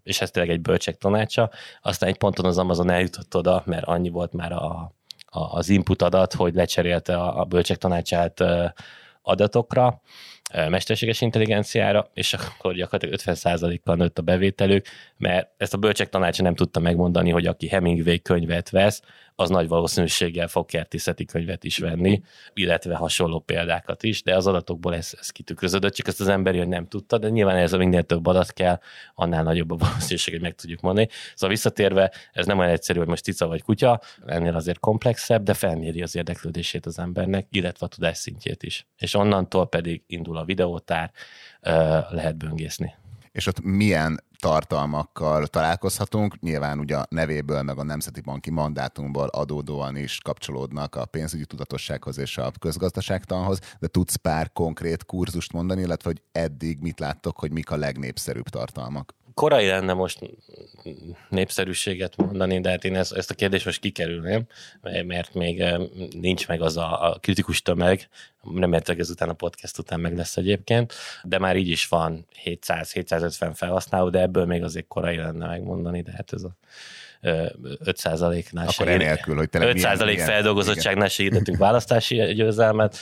és 0.03 0.21
ez 0.21 0.31
tényleg 0.31 0.53
egy 0.53 0.61
bölcsek 0.61 0.97
tanácsa. 0.97 1.51
Aztán 1.83 2.09
egy 2.09 2.19
ponton 2.19 2.45
az 2.45 2.59
Amazon 2.59 2.91
eljutott 2.91 3.37
oda, 3.37 3.63
mert 3.67 3.85
annyi 3.85 4.09
volt 4.09 4.33
már 4.33 4.53
a 4.53 4.95
az 5.33 5.69
input 5.69 6.03
adat, 6.03 6.35
hogy 6.35 6.55
lecserélte 6.55 7.17
a 7.17 7.45
bölcsek 7.45 7.77
tanácsát 7.77 8.45
adatokra, 9.23 10.01
mesterséges 10.69 11.21
intelligenciára, 11.21 12.11
és 12.15 12.33
akkor 12.33 12.75
gyakorlatilag 12.75 13.21
50%-kal 13.25 13.97
nőtt 13.97 14.19
a 14.19 14.23
bevételük, 14.23 14.87
mert 15.17 15.51
ezt 15.57 15.75
a 15.75 15.79
bölcsek 15.79 16.09
tanácsa 16.09 16.43
nem 16.43 16.55
tudta 16.55 16.81
megmondani, 16.81 17.31
hogy 17.31 17.47
aki 17.47 17.69
Hemingway 17.69 18.23
könyvet 18.23 18.71
vesz, 18.71 19.03
az 19.35 19.49
nagy 19.49 19.69
valószínűséggel 19.69 20.49
fog 20.49 20.67
kertészeti 20.67 21.25
könyvet 21.25 21.65
is 21.65 21.79
venni, 21.79 22.23
illetve 22.53 22.95
hasonló 22.95 23.39
példákat 23.39 24.03
is, 24.03 24.23
de 24.23 24.37
az 24.37 24.47
adatokból 24.47 24.95
ez, 24.95 25.15
ez 25.21 25.31
kitükröződött, 25.31 25.95
csak 25.95 26.07
ezt 26.07 26.21
az 26.21 26.29
ember 26.29 26.57
hogy 26.57 26.69
nem 26.69 26.89
tudta, 26.89 27.19
de 27.19 27.29
nyilván 27.29 27.57
ez 27.57 27.73
a 27.73 27.77
minél 27.77 28.03
több 28.03 28.27
adat 28.27 28.53
kell, 28.53 28.79
annál 29.15 29.43
nagyobb 29.43 29.71
a 29.71 29.77
valószínűség, 29.77 30.35
hogy 30.35 30.43
meg 30.43 30.55
tudjuk 30.55 30.81
mondani. 30.81 31.09
Szóval 31.35 31.49
visszatérve, 31.49 32.13
ez 32.33 32.47
nem 32.47 32.59
olyan 32.59 32.71
egyszerű, 32.71 32.99
hogy 32.99 33.09
most 33.09 33.23
cica 33.23 33.47
vagy 33.47 33.63
kutya, 33.63 34.01
ennél 34.27 34.55
azért 34.55 34.79
komplexebb, 34.79 35.43
de 35.43 35.55
felméri 35.55 36.03
az 36.03 36.17
érdeklődését 36.17 36.87
az 36.87 36.99
embernek, 36.99 37.47
illetve 37.51 37.87
a 37.87 37.89
tudás 37.89 38.19
szintjét 38.19 38.63
is. 38.63 38.87
És 38.97 39.15
onnantól 39.15 39.69
pedig 39.69 40.03
indul 40.07 40.37
a 40.37 40.42
videótár, 40.45 41.11
lehet 42.11 42.37
böngészni. 42.37 42.95
És 43.33 43.47
ott 43.47 43.63
milyen 43.63 44.21
tartalmakkal 44.39 45.47
találkozhatunk. 45.47 46.41
Nyilván 46.41 46.79
ugye 46.79 46.97
a 46.97 47.07
nevéből, 47.09 47.63
meg 47.63 47.79
a 47.79 47.83
Nemzeti 47.83 48.21
Banki 48.21 48.51
mandátumból 48.51 49.29
adódóan 49.29 49.97
is 49.97 50.19
kapcsolódnak 50.19 50.95
a 50.95 51.05
pénzügyi 51.05 51.45
tudatossághoz 51.45 52.19
és 52.19 52.39
a 52.39 52.53
közgazdaságtanhoz, 52.61 53.59
de 53.79 53.87
tudsz 53.87 54.17
pár 54.17 54.53
konkrét 54.53 55.05
kurzust 55.05 55.53
mondani, 55.53 55.81
illetve 55.81 56.11
hogy 56.11 56.23
eddig 56.33 56.81
mit 56.81 57.01
láttok, 57.01 57.39
hogy 57.39 57.53
mik 57.53 57.71
a 57.71 57.77
legnépszerűbb 57.77 58.49
tartalmak? 58.49 59.15
Korai 59.35 59.67
lenne 59.67 59.93
most 59.93 60.19
népszerűséget 61.29 62.17
mondani, 62.17 62.61
de 62.61 62.71
hát 62.71 62.85
én 62.85 62.97
ezt, 62.97 63.13
ezt 63.13 63.31
a 63.31 63.35
kérdést 63.35 63.65
most 63.65 63.81
kikerülném, 63.81 64.47
mert 65.07 65.35
még 65.35 65.65
nincs 66.21 66.49
meg 66.49 66.61
az 66.61 66.77
a, 66.77 67.11
a 67.11 67.19
kritikus 67.19 67.63
tömeg, 67.63 68.09
remélhetőleg 68.55 69.01
ezután 69.01 69.29
a 69.29 69.33
podcast 69.33 69.79
után 69.79 70.01
meg 70.01 70.17
lesz 70.17 70.37
egyébként, 70.37 70.95
de 71.23 71.39
már 71.39 71.57
így 71.57 71.69
is 71.69 71.89
van 71.89 72.27
700-750 72.45 73.51
felhasználó, 73.55 74.11
de 74.11 74.21
ebből 74.21 74.45
még 74.45 74.63
azért 74.63 74.89
korai 74.89 75.17
lenne 75.17 75.47
megmondani, 75.47 76.03
de 76.03 76.13
hát 76.13 76.33
ez 76.33 76.43
a 76.43 76.57
5%-nál 77.23 78.69
Akkor 78.69 78.89
enélkül, 78.89 79.37
hogy 79.37 79.49
tényleg 79.49 79.77
5% 79.77 80.05
milyen, 80.05 80.27
feldolgozottságnál 80.27 81.09
segítettünk 81.09 81.59
választási 81.59 82.17
győzelmet. 82.17 82.99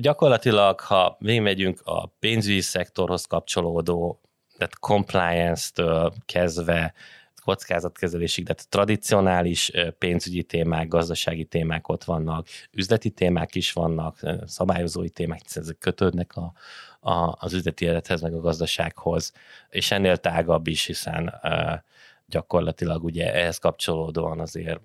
Gyakorlatilag, 0.00 0.80
ha 0.80 1.16
végigmegyünk 1.20 1.80
a 1.84 2.06
pénzügyi 2.06 2.60
szektorhoz 2.60 3.24
kapcsolódó, 3.24 4.20
tehát 4.56 4.78
compliance-től 4.78 6.12
kezdve 6.26 6.94
kockázatkezelésig, 7.42 8.44
de 8.44 8.54
tradicionális 8.68 9.70
pénzügyi 9.98 10.42
témák, 10.42 10.88
gazdasági 10.88 11.44
témák 11.44 11.88
ott 11.88 12.04
vannak, 12.04 12.46
üzleti 12.72 13.10
témák 13.10 13.54
is 13.54 13.72
vannak, 13.72 14.20
szabályozói 14.44 15.10
témák, 15.10 15.40
ezek 15.54 15.78
kötődnek 15.78 16.36
a, 16.36 16.52
a, 17.10 17.36
az 17.38 17.52
üzleti 17.52 17.84
élethez, 17.84 18.20
meg 18.20 18.34
a 18.34 18.40
gazdasághoz, 18.40 19.32
és 19.68 19.90
ennél 19.90 20.16
tágabb 20.16 20.66
is, 20.66 20.86
hiszen 20.86 21.40
gyakorlatilag 22.26 23.04
ugye 23.04 23.34
ehhez 23.34 23.58
kapcsolódóan 23.58 24.40
azért 24.40 24.80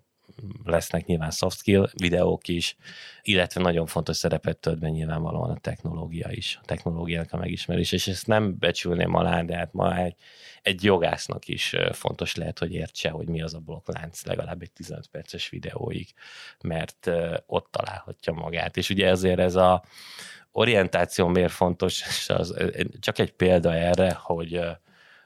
lesznek 0.64 1.06
nyilván 1.06 1.32
soft 1.32 1.58
skill 1.58 1.90
videók 1.94 2.48
is, 2.48 2.76
illetve 3.22 3.62
nagyon 3.62 3.86
fontos 3.86 4.18
szerepet 4.18 4.58
tölt 4.58 4.80
be 4.80 4.90
nyilvánvalóan 4.90 5.50
a 5.50 5.60
technológia 5.60 6.32
is, 6.32 6.60
a 6.62 6.66
technológiának 6.66 7.32
a 7.32 7.38
megismerés, 7.38 7.92
és 7.92 8.08
ezt 8.08 8.28
nem 8.28 8.58
becsülném 8.60 9.16
alá, 9.16 9.42
de 9.42 9.58
hát 9.58 9.74
ma 9.74 9.98
egy, 9.98 10.16
egy 10.62 10.84
jogásznak 10.84 11.48
is 11.48 11.76
fontos 11.92 12.36
lehet, 12.36 12.60
hogy 12.60 12.74
értse, 12.74 13.10
hogy 13.10 13.28
mi 13.28 13.42
az 13.42 13.54
a 13.54 13.60
blokklánc 13.60 14.26
legalább 14.26 14.62
egy 14.62 14.72
15 14.72 15.08
perces 15.08 15.50
videóig, 15.50 16.08
mert 16.62 17.12
ott 17.46 17.68
találhatja 17.72 18.34
magát. 18.34 18.78
És 18.78 18.90
ugye 18.90 19.08
ezért 19.08 19.40
ez 19.40 19.56
a 19.56 19.84
orientáció 20.52 21.28
miért 21.28 21.52
fontos, 21.52 22.02
és 22.08 22.30
az, 22.30 22.56
csak 23.00 23.20
egy 23.20 23.32
példa 23.32 23.74
erre, 23.74 24.14
hogy 24.14 24.62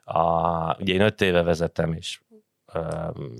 a, 0.03 0.75
ugye 0.79 0.93
én 0.93 1.01
öt 1.01 1.21
éve 1.21 1.41
vezetem, 1.41 1.93
és 1.93 2.19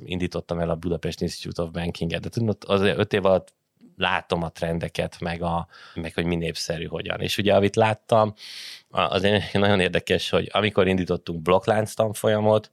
indítottam 0.06 0.60
el 0.60 0.70
a 0.70 0.76
Budapest 0.76 1.22
Institute 1.22 1.62
of 1.62 1.70
Banking-et, 1.70 2.30
de 2.30 2.54
az 2.68 2.82
öt 2.82 3.14
év 3.14 3.26
alatt 3.26 3.54
látom 3.98 4.44
a 4.44 4.50
trendeket, 4.50 5.20
meg, 5.20 5.42
a, 5.42 5.68
meg 5.96 6.14
hogy 6.14 6.26
mi 6.26 6.36
népszerű 6.36 6.86
hogyan. 6.86 7.20
És 7.20 7.38
ugye, 7.38 7.56
amit 7.56 7.76
láttam, 7.76 8.34
az 8.90 9.28
nagyon 9.54 9.80
érdekes, 9.80 10.30
hogy 10.30 10.50
amikor 10.52 10.88
indítottunk 10.88 11.42
blokklánc 11.42 11.94
tanfolyamot, 11.94 12.72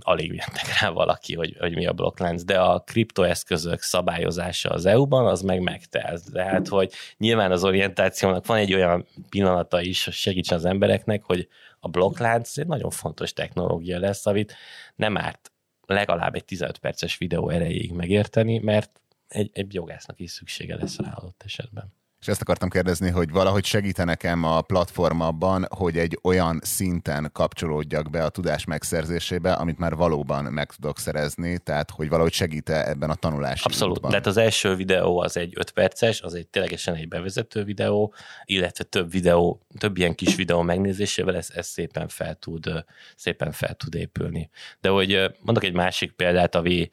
alig 0.00 0.32
jöttek 0.32 0.80
rá 0.80 0.90
valaki, 0.90 1.34
hogy, 1.34 1.56
hogy 1.58 1.74
mi 1.74 1.86
a 1.86 1.92
blokklánc, 1.92 2.44
de 2.44 2.60
a 2.60 2.80
kriptoeszközök 2.80 3.80
szabályozása 3.80 4.70
az 4.70 4.86
EU-ban, 4.86 5.26
az 5.26 5.40
meg 5.40 5.60
megtelt. 5.60 6.32
Tehát, 6.32 6.68
hogy 6.68 6.92
nyilván 7.16 7.52
az 7.52 7.64
orientációnak 7.64 8.46
van 8.46 8.56
egy 8.56 8.74
olyan 8.74 9.06
pillanata 9.28 9.80
is, 9.80 10.04
hogy 10.04 10.12
segítsen 10.12 10.58
az 10.58 10.64
embereknek, 10.64 11.22
hogy 11.22 11.48
a 11.80 11.88
blokklánc 11.88 12.58
egy 12.58 12.66
nagyon 12.66 12.90
fontos 12.90 13.32
technológia 13.32 13.98
lesz, 13.98 14.26
amit 14.26 14.54
nem 14.94 15.16
árt 15.16 15.51
legalább 15.86 16.34
egy 16.34 16.44
15 16.44 16.78
perces 16.78 17.18
videó 17.18 17.48
erejéig 17.48 17.92
megérteni, 17.92 18.58
mert 18.58 19.00
egy, 19.28 19.50
egy 19.52 19.74
jogásznak 19.74 20.20
is 20.20 20.30
szüksége 20.30 20.76
lesz 20.76 20.98
rá 20.98 21.12
adott 21.12 21.42
esetben. 21.44 21.92
És 22.22 22.28
ezt 22.28 22.40
akartam 22.40 22.68
kérdezni, 22.68 23.10
hogy 23.10 23.30
valahogy 23.30 23.64
segíte 23.64 24.04
nekem 24.04 24.44
a 24.44 24.60
platform 24.60 25.20
abban, 25.20 25.66
hogy 25.76 25.98
egy 25.98 26.18
olyan 26.22 26.60
szinten 26.62 27.30
kapcsolódjak 27.32 28.10
be 28.10 28.24
a 28.24 28.28
tudás 28.28 28.64
megszerzésébe, 28.64 29.52
amit 29.52 29.78
már 29.78 29.94
valóban 29.94 30.44
meg 30.44 30.72
tudok 30.72 30.98
szerezni, 30.98 31.58
tehát 31.58 31.90
hogy 31.90 32.08
valahogy 32.08 32.32
segíte 32.32 32.86
ebben 32.86 33.10
a 33.10 33.14
tanulási 33.14 33.62
Abszolút. 33.64 33.96
útban. 33.96 34.10
Tehát 34.10 34.26
az 34.26 34.36
első 34.36 34.74
videó 34.74 35.20
az 35.20 35.36
egy 35.36 35.52
5 35.56 35.70
perces, 35.70 36.20
az 36.20 36.34
egy 36.34 36.46
ténylegesen 36.46 36.94
egy 36.94 37.08
bevezető 37.08 37.64
videó, 37.64 38.14
illetve 38.44 38.84
több 38.84 39.10
videó, 39.10 39.60
több 39.78 39.96
ilyen 39.96 40.14
kis 40.14 40.34
videó 40.34 40.62
megnézésével 40.62 41.36
ez, 41.36 41.48
ez 41.54 41.66
szépen 41.66 42.08
fel 42.08 42.34
tud, 42.34 42.84
szépen 43.16 43.52
fel 43.52 43.74
tud 43.74 43.94
épülni. 43.94 44.50
De 44.80 44.88
hogy 44.88 45.30
mondok 45.40 45.64
egy 45.64 45.74
másik 45.74 46.12
példát, 46.12 46.54
ami, 46.54 46.90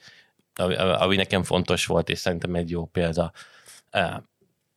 ami, 0.56 0.76
ami 0.76 1.16
nekem 1.16 1.44
fontos 1.44 1.86
volt, 1.86 2.10
és 2.10 2.20
szerintem 2.20 2.56
egy 2.56 2.70
jó 2.70 2.86
példa 2.86 3.32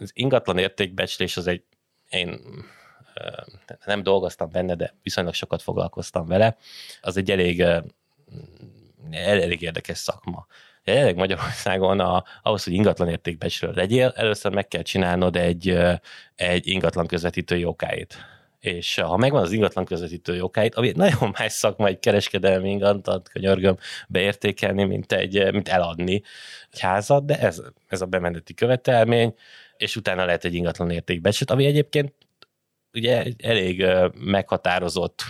az 0.02 0.10
ingatlan 0.14 0.58
értékbecslés 0.58 1.36
az 1.36 1.46
egy, 1.46 1.62
én 2.08 2.40
nem 3.84 4.02
dolgoztam 4.02 4.50
benne, 4.50 4.74
de 4.74 4.94
viszonylag 5.02 5.34
sokat 5.34 5.62
foglalkoztam 5.62 6.26
vele, 6.26 6.56
az 7.00 7.16
egy 7.16 7.30
elég, 7.30 7.64
elég 9.10 9.62
érdekes 9.62 9.98
szakma. 9.98 10.46
Jelenleg 10.84 11.16
Magyarországon 11.16 12.00
a, 12.00 12.24
ahhoz, 12.42 12.64
hogy 12.64 12.72
ingatlan 12.72 13.08
értékbecslő 13.08 13.72
legyél, 13.72 14.12
először 14.16 14.52
meg 14.52 14.68
kell 14.68 14.82
csinálnod 14.82 15.36
egy, 15.36 15.78
egy 16.34 16.66
ingatlan 16.66 17.06
közvetítő 17.06 17.56
jókáit. 17.56 18.16
És 18.60 18.94
ha 18.94 19.16
megvan 19.16 19.42
az 19.42 19.52
ingatlan 19.52 19.84
közvetítő 19.84 20.34
jókáit, 20.34 20.74
ami 20.74 20.92
nagyon 20.94 21.34
más 21.38 21.52
szakma 21.52 21.86
egy 21.86 21.98
kereskedelmi 21.98 22.70
ingatlan, 22.70 23.22
könyörgöm, 23.32 23.76
beértékelni, 24.08 24.84
mint, 24.84 25.12
egy, 25.12 25.52
mint 25.52 25.68
eladni 25.68 26.22
egy 26.70 26.80
házat, 26.80 27.24
de 27.24 27.38
ez, 27.38 27.62
ez 27.88 28.00
a 28.00 28.06
bemeneti 28.06 28.54
követelmény, 28.54 29.34
és 29.82 29.96
utána 29.96 30.24
lehet 30.24 30.44
egy 30.44 30.54
ingatlan 30.54 30.90
értékbecsült, 30.90 31.50
ami 31.50 31.64
egyébként 31.64 32.12
ugye 32.92 33.24
elég 33.38 33.86
meghatározott 34.14 35.24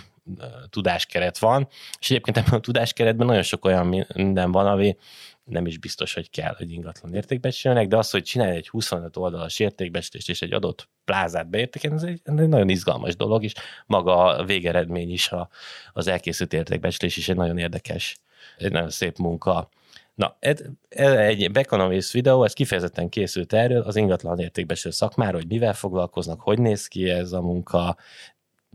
tudáskeret 0.69 1.37
van, 1.37 1.67
és 1.99 2.09
egyébként 2.09 2.37
ebben 2.37 2.53
a 2.53 2.59
tudáskeretben 2.59 3.27
nagyon 3.27 3.43
sok 3.43 3.65
olyan 3.65 4.05
minden 4.13 4.51
van, 4.51 4.67
ami 4.67 4.97
nem 5.43 5.65
is 5.65 5.77
biztos, 5.77 6.13
hogy 6.13 6.29
kell, 6.29 6.55
hogy 6.57 6.71
ingatlan 6.71 7.13
értékbecsülnek, 7.13 7.87
de 7.87 7.97
az, 7.97 8.09
hogy 8.09 8.23
csinálj 8.23 8.55
egy 8.55 8.69
25 8.69 9.17
oldalas 9.17 9.59
értékbecslést 9.59 10.29
és 10.29 10.41
egy 10.41 10.53
adott 10.53 10.89
plázát 11.05 11.49
beértékelni, 11.49 11.95
ez 11.95 12.03
egy, 12.03 12.21
egy 12.23 12.47
nagyon 12.47 12.69
izgalmas 12.69 13.15
dolog, 13.15 13.43
és 13.43 13.53
maga 13.85 14.25
a 14.25 14.43
végeredmény 14.43 15.11
is, 15.11 15.29
a, 15.29 15.49
az 15.93 16.07
elkészült 16.07 16.53
értékbecslés 16.53 17.17
is 17.17 17.29
egy 17.29 17.35
nagyon 17.35 17.57
érdekes, 17.57 18.17
egy 18.57 18.71
nagyon 18.71 18.89
szép 18.89 19.17
munka. 19.17 19.69
Na, 20.15 20.37
ez, 20.39 20.61
ez 20.89 21.11
egy 21.11 21.51
Beconomist 21.51 22.11
videó, 22.11 22.43
ez 22.43 22.53
kifejezetten 22.53 23.09
készült 23.09 23.53
erről, 23.53 23.81
az 23.81 23.95
ingatlan 23.95 24.39
értékbeső 24.39 24.89
szakmáról, 24.89 25.39
hogy 25.39 25.49
mivel 25.49 25.73
foglalkoznak, 25.73 26.41
hogy 26.41 26.59
néz 26.59 26.87
ki 26.87 27.09
ez 27.09 27.31
a 27.31 27.41
munka, 27.41 27.97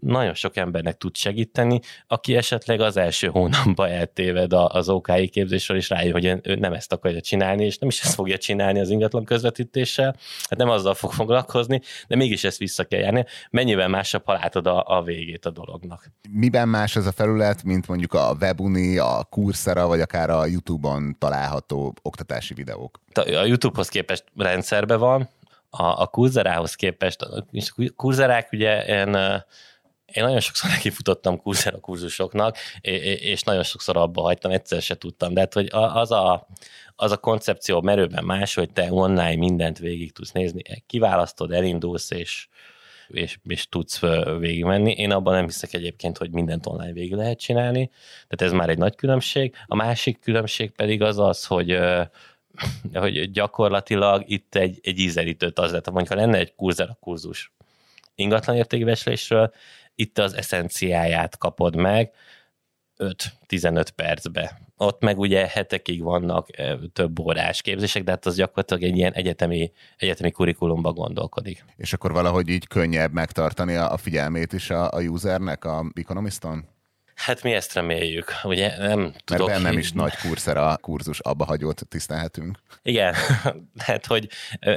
nagyon 0.00 0.35
sok 0.35 0.57
embernek 0.57 0.97
tud 0.97 1.17
segíteni, 1.17 1.81
aki 2.07 2.37
esetleg 2.37 2.81
az 2.81 2.97
első 2.97 3.26
hónapban 3.26 3.90
eltéved 3.90 4.52
az 4.52 4.88
OKI 4.88 5.28
képzésről, 5.28 5.76
és 5.76 5.88
rájön, 5.88 6.12
hogy 6.12 6.40
ő 6.43 6.55
nem 6.55 6.73
ezt 6.73 6.93
akarja 6.93 7.21
csinálni, 7.21 7.64
és 7.64 7.78
nem 7.78 7.88
is 7.88 8.00
ezt 8.00 8.14
fogja 8.14 8.38
csinálni 8.38 8.81
az 8.81 8.90
ingatlan 8.90 9.25
közvetítéssel, 9.25 10.17
hát 10.49 10.59
nem 10.59 10.69
azzal 10.69 10.95
fog 10.95 11.12
foglalkozni, 11.12 11.81
de 12.09 12.17
mégis 12.17 12.45
ezt 12.45 12.59
vissza 12.59 12.85
kell 12.85 13.00
járni. 13.00 13.25
Mennyivel 13.50 13.88
másabb, 13.88 14.23
ha 14.25 14.33
látod 14.33 14.67
a, 14.67 14.85
a 14.87 15.02
végét 15.02 15.47
a 15.47 15.50
dolognak. 15.50 16.11
Miben 16.31 16.69
más 16.69 16.97
ez 16.97 17.07
a 17.07 17.12
felület, 17.12 17.62
mint 17.62 17.88
mondjuk 17.88 18.14
a 18.14 18.37
Webuni, 18.40 18.99
a 18.99 19.26
Coursera, 19.31 19.87
vagy 19.87 20.00
akár 20.00 20.31
a 20.31 20.47
YouTube-on 20.47 21.17
található 21.19 21.95
oktatási 22.02 22.55
videók? 22.55 23.00
A 23.14 23.45
YouTube-hoz 23.45 23.88
képest 23.88 24.25
rendszerben 24.37 24.99
van, 24.99 25.28
a, 25.71 25.83
a 25.83 26.07
Coursera-hoz 26.07 26.75
képest, 26.75 27.23
a 27.23 27.45
Coursera-k 27.97 28.52
ugye 28.52 28.85
ilyen 28.85 29.45
én 30.12 30.25
nagyon 30.25 30.41
sokszor 30.41 30.71
nekifutottam 30.77 31.41
a 31.45 31.81
kurzusoknak, 31.81 32.57
és 32.81 33.43
nagyon 33.43 33.62
sokszor 33.62 33.97
abba 33.97 34.23
hagytam, 34.23 34.50
egyszer 34.50 34.83
se 34.83 34.97
tudtam, 34.97 35.35
de 35.35 35.41
hát, 35.41 35.55
hogy 35.55 35.69
az 35.73 36.11
a, 36.11 36.47
az 36.97 37.12
a 37.12 37.17
koncepció 37.17 37.81
merőben 37.81 38.25
más, 38.25 38.55
hogy 38.55 38.71
te 38.71 38.93
online 38.93 39.37
mindent 39.37 39.79
végig 39.79 40.12
tudsz 40.12 40.33
nézni, 40.33 40.62
kiválasztod, 40.87 41.53
elindulsz, 41.53 42.11
és, 42.11 42.49
és, 43.09 43.38
és 43.45 43.69
tudsz 43.69 44.00
végigmenni. 44.38 44.93
Én 44.93 45.11
abban 45.11 45.35
nem 45.35 45.45
hiszek 45.45 45.73
egyébként, 45.73 46.19
hogy 46.19 46.31
mindent 46.31 46.67
online 46.67 46.93
végig 46.93 47.12
lehet 47.12 47.38
csinálni, 47.38 47.91
tehát 48.29 48.53
ez 48.53 48.59
már 48.59 48.69
egy 48.69 48.79
nagy 48.79 48.95
különbség. 48.95 49.55
A 49.67 49.77
másik 49.77 50.21
különbség 50.21 50.71
pedig 50.71 51.03
az 51.03 51.19
az, 51.19 51.45
hogy 51.45 51.79
hogy 52.93 53.31
gyakorlatilag 53.31 54.25
itt 54.27 54.55
egy, 54.55 54.79
egy 54.83 54.99
ízelítőt 54.99 55.59
az 55.59 55.73
lett, 55.73 55.91
mondjuk 55.91 56.19
ha 56.19 56.25
lenne 56.25 56.38
egy 56.38 56.55
kurzera 56.55 56.97
kurzus 57.00 57.53
ingatlan 58.19 58.57
értékbeslésről, 58.57 59.53
itt 60.00 60.19
az 60.19 60.35
eszenciáját 60.35 61.38
kapod 61.38 61.76
meg 61.76 62.11
5-15 62.99 63.87
percbe. 63.97 64.61
Ott 64.76 65.02
meg 65.02 65.19
ugye 65.19 65.47
hetekig 65.47 66.02
vannak 66.02 66.49
több 66.93 67.19
órás 67.19 67.62
képzések, 67.62 68.05
de 68.05 68.11
hát 68.11 68.26
az 68.26 68.37
gyakorlatilag 68.37 68.83
egy 68.83 68.97
ilyen 68.97 69.12
egyetemi, 69.12 69.73
egyetemi 69.97 70.31
kurikulumba 70.31 70.93
gondolkodik. 70.93 71.64
És 71.76 71.93
akkor 71.93 72.12
valahogy 72.12 72.49
így 72.49 72.67
könnyebb 72.67 73.12
megtartani 73.12 73.75
a 73.75 73.97
figyelmét 73.97 74.52
is 74.52 74.71
a, 74.71 74.90
a 74.90 75.00
usernek 75.00 75.64
a 75.64 75.85
Economiston? 75.95 76.69
Hát 77.18 77.42
mi 77.42 77.52
ezt 77.52 77.72
reméljük. 77.72 78.32
Ugye 78.44 78.78
nem 78.78 79.00
Mert 79.00 79.25
tudok... 79.25 79.46
bennem 79.46 79.78
is 79.78 79.92
nagy 79.92 80.12
a 80.44 80.76
kurzus 80.76 81.20
abba 81.20 81.44
hagyott 81.44 81.80
tisztelhetünk. 81.88 82.58
Igen, 82.82 83.14
hát 83.87 84.06
hogy 84.06 84.28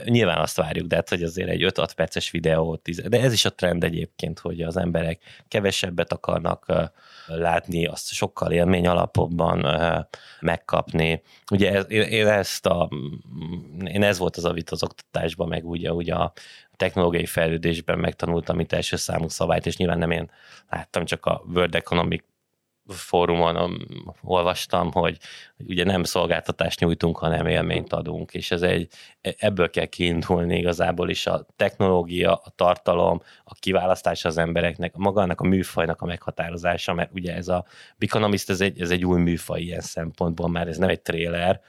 nyilván 0.03 0.37
azt 0.37 0.55
várjuk, 0.55 0.87
de 0.87 0.95
hát 0.95 1.09
hogy 1.09 1.23
azért 1.23 1.49
egy 1.49 1.71
5-6 1.73 1.89
perces 1.95 2.31
videó, 2.31 2.75
10, 2.75 3.01
de 3.09 3.21
ez 3.21 3.33
is 3.33 3.45
a 3.45 3.53
trend 3.53 3.83
egyébként, 3.83 4.39
hogy 4.39 4.61
az 4.61 4.77
emberek 4.77 5.21
kevesebbet 5.47 6.13
akarnak 6.13 6.65
látni, 7.25 7.85
azt 7.85 8.11
sokkal 8.11 8.51
élmény 8.51 8.87
alapokban 8.87 9.65
megkapni. 10.39 11.21
Ugye 11.51 11.71
ez, 11.71 11.85
én 11.89 12.27
ezt 12.27 12.65
a, 12.65 12.89
én 13.85 14.03
ez 14.03 14.17
volt 14.17 14.37
az 14.37 14.45
avit 14.45 14.69
az 14.69 14.83
oktatásban, 14.83 15.47
meg 15.47 15.65
ugye, 15.65 15.93
ugye 15.93 16.13
a 16.13 16.33
technológiai 16.75 17.25
fejlődésben 17.25 17.99
megtanultam 17.99 18.59
itt 18.59 18.73
első 18.73 18.95
számú 18.95 19.29
szabályt, 19.29 19.65
és 19.65 19.77
nyilván 19.77 19.97
nem 19.97 20.11
én 20.11 20.31
láttam, 20.69 21.05
csak 21.05 21.25
a 21.25 21.43
World 21.53 21.75
Economic 21.75 22.23
fórumon 22.91 23.55
um, 23.55 23.77
olvastam, 24.23 24.91
hogy, 24.91 25.17
ugye 25.67 25.83
nem 25.83 26.03
szolgáltatást 26.03 26.79
nyújtunk, 26.79 27.17
hanem 27.17 27.47
élményt 27.47 27.93
adunk, 27.93 28.33
és 28.33 28.51
ez 28.51 28.61
egy, 28.61 28.87
ebből 29.21 29.69
kell 29.69 29.85
kiindulni 29.85 30.57
igazából 30.57 31.09
is 31.09 31.27
a 31.27 31.45
technológia, 31.55 32.33
a 32.33 32.53
tartalom, 32.55 33.21
a 33.43 33.53
kiválasztás 33.59 34.25
az 34.25 34.37
embereknek, 34.37 34.95
magának 34.95 35.41
a 35.41 35.47
műfajnak 35.47 36.01
a 36.01 36.05
meghatározása, 36.05 36.93
mert 36.93 37.11
ugye 37.13 37.35
ez 37.35 37.47
a 37.47 37.65
Biconomist, 37.97 38.49
ez 38.49 38.61
egy, 38.61 38.81
ez 38.81 38.91
egy 38.91 39.05
új 39.05 39.21
műfaj 39.21 39.61
ilyen 39.61 39.81
szempontból, 39.81 40.49
mert 40.49 40.67
ez 40.67 40.77
nem 40.77 40.89
egy 40.89 41.01
tréler, 41.01 41.61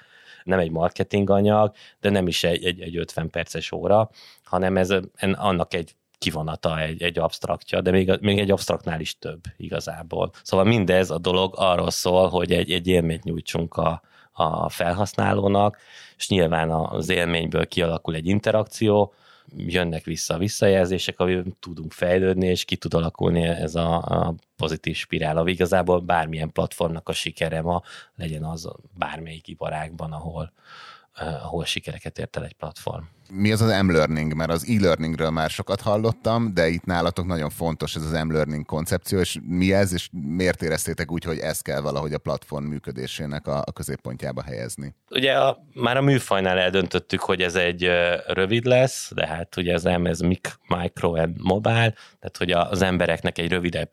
nem 0.44 0.58
egy 0.58 0.70
marketing 0.70 1.30
anyag, 1.30 1.74
de 2.00 2.10
nem 2.10 2.26
is 2.26 2.44
egy, 2.44 2.64
egy, 2.64 2.80
egy 2.80 2.96
50 2.96 3.30
perces 3.30 3.72
óra, 3.72 4.10
hanem 4.42 4.76
ez 4.76 4.94
annak 5.32 5.74
egy 5.74 5.94
kivonata, 6.22 6.80
egy, 6.80 7.02
egy 7.02 7.18
absztraktja, 7.18 7.80
de 7.80 7.90
még, 7.90 8.18
még 8.20 8.38
egy 8.38 8.50
absztraktnál 8.50 9.00
is 9.00 9.18
több 9.18 9.40
igazából. 9.56 10.30
Szóval 10.42 10.64
mindez 10.66 11.10
a 11.10 11.18
dolog 11.18 11.54
arról 11.56 11.90
szól, 11.90 12.28
hogy 12.28 12.52
egy, 12.52 12.70
egy 12.70 12.86
élményt 12.86 13.24
nyújtsunk 13.24 13.76
a, 13.76 14.02
a 14.32 14.68
felhasználónak, 14.68 15.78
és 16.16 16.28
nyilván 16.28 16.70
az 16.70 17.08
élményből 17.08 17.66
kialakul 17.66 18.14
egy 18.14 18.26
interakció, 18.26 19.14
jönnek 19.56 20.04
vissza 20.04 20.34
a 20.34 20.38
visszajelzések, 20.38 21.20
amiben 21.20 21.56
tudunk 21.60 21.92
fejlődni, 21.92 22.46
és 22.46 22.64
ki 22.64 22.76
tud 22.76 22.94
alakulni 22.94 23.42
ez 23.42 23.74
a, 23.74 23.96
a 23.96 24.34
pozitív 24.56 24.96
spirál, 24.96 25.36
ami 25.36 25.50
igazából 25.50 26.00
bármilyen 26.00 26.52
platformnak 26.52 27.08
a 27.08 27.12
sikere 27.12 27.62
ma 27.62 27.82
legyen 28.16 28.44
az 28.44 28.68
bármelyik 28.98 29.48
iparágban, 29.48 30.12
ahol, 30.12 30.52
uh, 31.20 31.44
ahol 31.44 31.64
sikereket 31.64 32.18
ért 32.18 32.36
el 32.36 32.44
egy 32.44 32.54
platform 32.54 33.04
mi 33.34 33.52
az 33.52 33.60
az 33.60 33.82
M-learning, 33.82 34.34
mert 34.34 34.50
az 34.50 34.66
e-learningről 34.68 35.30
már 35.30 35.50
sokat 35.50 35.80
hallottam, 35.80 36.54
de 36.54 36.68
itt 36.68 36.84
nálatok 36.84 37.26
nagyon 37.26 37.50
fontos 37.50 37.94
ez 37.94 38.02
az 38.02 38.22
M-learning 38.24 38.64
koncepció, 38.64 39.18
és 39.18 39.38
mi 39.46 39.72
ez, 39.72 39.92
és 39.92 40.08
miért 40.12 40.62
éreztétek 40.62 41.12
úgy, 41.12 41.24
hogy 41.24 41.38
ezt 41.38 41.62
kell 41.62 41.80
valahogy 41.80 42.12
a 42.12 42.18
platform 42.18 42.64
működésének 42.64 43.46
a, 43.46 43.62
a 43.64 43.72
középpontjába 43.72 44.42
helyezni? 44.42 44.94
Ugye 45.10 45.32
a, 45.32 45.64
már 45.74 45.96
a 45.96 46.02
műfajnál 46.02 46.58
eldöntöttük, 46.58 47.20
hogy 47.20 47.40
ez 47.42 47.54
egy 47.54 47.90
rövid 48.26 48.64
lesz, 48.64 49.10
de 49.14 49.26
hát 49.26 49.56
ugye 49.56 49.74
az 49.74 49.82
M 49.82 50.06
ez 50.06 50.20
micro 50.68 51.14
and 51.14 51.36
mobile, 51.42 51.94
tehát 52.18 52.36
hogy 52.38 52.50
az 52.50 52.82
embereknek 52.82 53.38
egy 53.38 53.50
rövidebb 53.50 53.90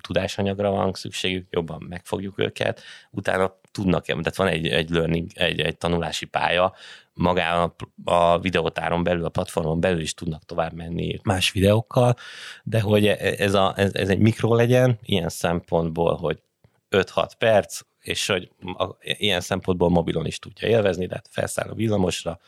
tudásanyagra 0.00 0.70
van 0.70 0.92
szükségük, 0.92 1.46
jobban 1.50 1.86
megfogjuk 1.88 2.38
őket, 2.38 2.82
utána 3.10 3.56
tudnak, 3.72 4.04
tehát 4.04 4.36
van 4.36 4.48
egy, 4.48 4.66
egy 4.66 4.90
learning, 4.90 5.30
egy, 5.34 5.60
egy 5.60 5.76
tanulási 5.76 6.26
pálya, 6.26 6.74
magán 7.18 7.72
a, 8.04 8.12
a 8.12 8.38
videótáron 8.38 9.02
belül, 9.02 9.24
a 9.24 9.28
platformon 9.28 9.80
belül 9.80 10.00
is 10.00 10.14
tudnak 10.14 10.44
tovább 10.44 10.72
menni 10.72 11.20
más 11.22 11.52
videókkal, 11.52 12.14
de 12.62 12.80
hogy 12.80 13.06
e, 13.06 13.16
ez, 13.38 13.54
a, 13.54 13.74
ez, 13.76 13.94
ez 13.94 14.08
egy 14.08 14.18
mikro 14.18 14.54
legyen, 14.54 14.98
ilyen 15.02 15.28
szempontból, 15.28 16.16
hogy 16.16 16.42
5-6 16.90 17.30
perc, 17.38 17.80
és 18.00 18.26
hogy 18.26 18.50
a, 18.60 18.96
ilyen 19.00 19.40
szempontból 19.40 19.88
mobilon 19.88 20.26
is 20.26 20.38
tudja 20.38 20.68
élvezni, 20.68 21.06
de 21.06 21.14
hát 21.14 21.28
felszáll 21.30 21.68
a 21.68 21.74
villamosra, 21.74 22.38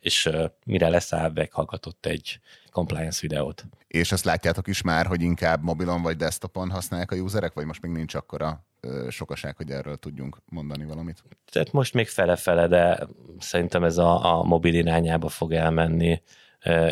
és 0.00 0.26
uh, 0.26 0.44
mire 0.64 0.88
leszáll, 0.88 1.30
meghallgatott 1.34 2.06
egy 2.06 2.40
compliance 2.70 3.18
videót. 3.20 3.64
És 3.86 4.12
ezt 4.12 4.24
látjátok 4.24 4.66
is 4.68 4.82
már, 4.82 5.06
hogy 5.06 5.22
inkább 5.22 5.62
mobilon 5.62 6.02
vagy 6.02 6.16
desktopon 6.16 6.70
használják 6.70 7.10
a 7.10 7.16
userek, 7.16 7.52
vagy 7.52 7.64
most 7.64 7.82
még 7.82 7.90
nincs 7.90 8.14
akkora 8.14 8.64
sokaság, 9.08 9.56
hogy 9.56 9.70
erről 9.70 9.96
tudjunk 9.96 10.36
mondani 10.44 10.84
valamit. 10.84 11.22
Tehát 11.50 11.72
most 11.72 11.94
még 11.94 12.08
fele-fele, 12.08 12.66
de 12.66 13.06
szerintem 13.38 13.84
ez 13.84 13.98
a, 13.98 14.38
a 14.38 14.42
mobil 14.42 14.74
irányába 14.74 15.28
fog 15.28 15.52
elmenni. 15.52 16.22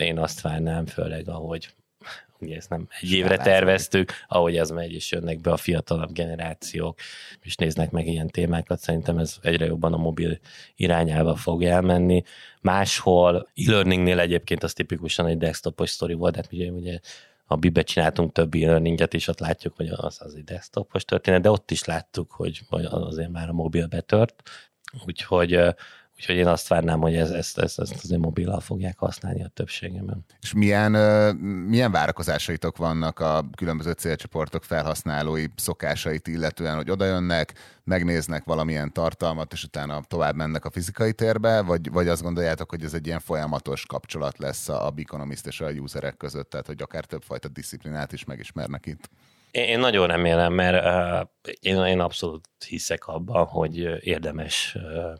Én 0.01 0.19
azt 0.19 0.41
várnám, 0.41 0.87
főleg 0.87 1.29
ahogy 1.29 1.69
ugye 2.41 2.57
ezt 2.57 2.71
nem 2.71 2.89
egy 3.01 3.13
évre 3.13 3.37
terveztük, 3.37 4.13
ahogy 4.29 4.57
ez 4.57 4.71
megy, 4.71 4.93
és 4.93 5.11
jönnek 5.11 5.41
be 5.41 5.51
a 5.51 5.57
fiatalabb 5.57 6.13
generációk, 6.13 6.99
és 7.41 7.55
néznek 7.55 7.91
meg 7.91 8.07
ilyen 8.07 8.29
témákat, 8.29 8.81
szerintem 8.81 9.19
ez 9.19 9.37
egyre 9.43 9.65
jobban 9.67 9.93
a 9.93 9.97
mobil 9.97 10.39
irányába 10.77 11.37
fog 11.37 11.65
elmenni. 11.65 12.23
Máshol, 12.61 13.49
e-learningnél 13.55 14.21
egyébként 14.21 14.63
az 14.63 14.73
tipikusan 14.73 15.27
egy 15.27 15.39
desktopos 15.39 15.91
sztori 15.91 16.15
volt, 16.15 16.37
hát 16.37 16.53
ugye, 16.53 16.71
ugye 16.71 16.99
a 17.51 17.57
Bibe 17.57 17.83
csináltunk 17.83 18.33
több 18.33 18.55
e-learninget, 18.55 19.15
és 19.15 19.29
ott 19.29 19.39
látjuk, 19.39 19.77
hogy 19.77 19.89
az, 19.89 20.17
az 20.21 20.35
egy 20.35 20.45
desktopos 20.45 21.05
történet, 21.05 21.41
de 21.41 21.51
ott 21.51 21.71
is 21.71 21.85
láttuk, 21.85 22.33
hogy 22.33 22.61
azért 22.91 23.31
már 23.31 23.49
a 23.49 23.53
mobil 23.53 23.87
betört, 23.87 24.43
úgyhogy 25.07 25.61
Úgyhogy 26.19 26.37
én 26.37 26.47
azt 26.47 26.69
várnám, 26.69 27.01
hogy 27.01 27.17
ez, 27.17 27.31
ezt, 27.31 27.59
ezt, 27.59 27.81
ezt 27.81 28.05
azért 28.05 28.21
mobillal 28.21 28.61
fogják 28.61 28.99
használni 28.99 29.45
a 29.45 29.49
többségében. 29.49 30.25
És 30.41 30.53
milyen, 30.53 30.93
milyen 31.67 31.93
várakozásaitok 31.93 32.77
vannak 32.77 33.21
a 33.21 33.45
különböző 33.57 33.93
célcsoportok 33.93 34.65
felhasználói 34.65 35.45
szokásait 35.57 36.27
illetően, 36.27 36.77
hogy 36.77 36.91
odajönnek, 36.91 37.53
megnéznek 37.85 38.45
valamilyen 38.45 38.93
tartalmat, 38.93 39.53
és 39.53 39.65
utána 39.65 40.03
tovább 40.09 40.35
mennek 40.35 40.65
a 40.65 40.71
fizikai 40.71 41.13
térbe, 41.13 41.63
vagy, 41.63 41.91
vagy 41.91 42.09
azt 42.09 42.23
gondoljátok, 42.23 42.71
hogy 42.71 42.85
ez 42.85 42.95
egy 42.95 43.07
ilyen 43.07 43.21
folyamatos 43.21 43.87
kapcsolat 43.87 44.39
lesz 44.39 44.69
a 44.69 44.93
Beconomist 44.95 45.47
és 45.47 45.61
a 45.61 45.71
userek 45.71 46.17
között, 46.17 46.51
tehát 46.51 46.67
hogy 46.67 46.83
akár 46.83 47.05
többfajta 47.05 47.49
disziplinát 47.49 48.13
is 48.13 48.25
megismernek 48.25 48.87
itt? 48.87 49.11
Én 49.51 49.79
nagyon 49.79 50.07
remélem, 50.07 50.53
mert 50.53 50.85
uh, 50.85 51.53
én, 51.61 51.85
én 51.85 52.01
abszolút 52.01 52.49
hiszek 52.67 53.07
abban, 53.07 53.47
hogy 53.47 53.77
érdemes 54.01 54.77
uh, 54.77 55.19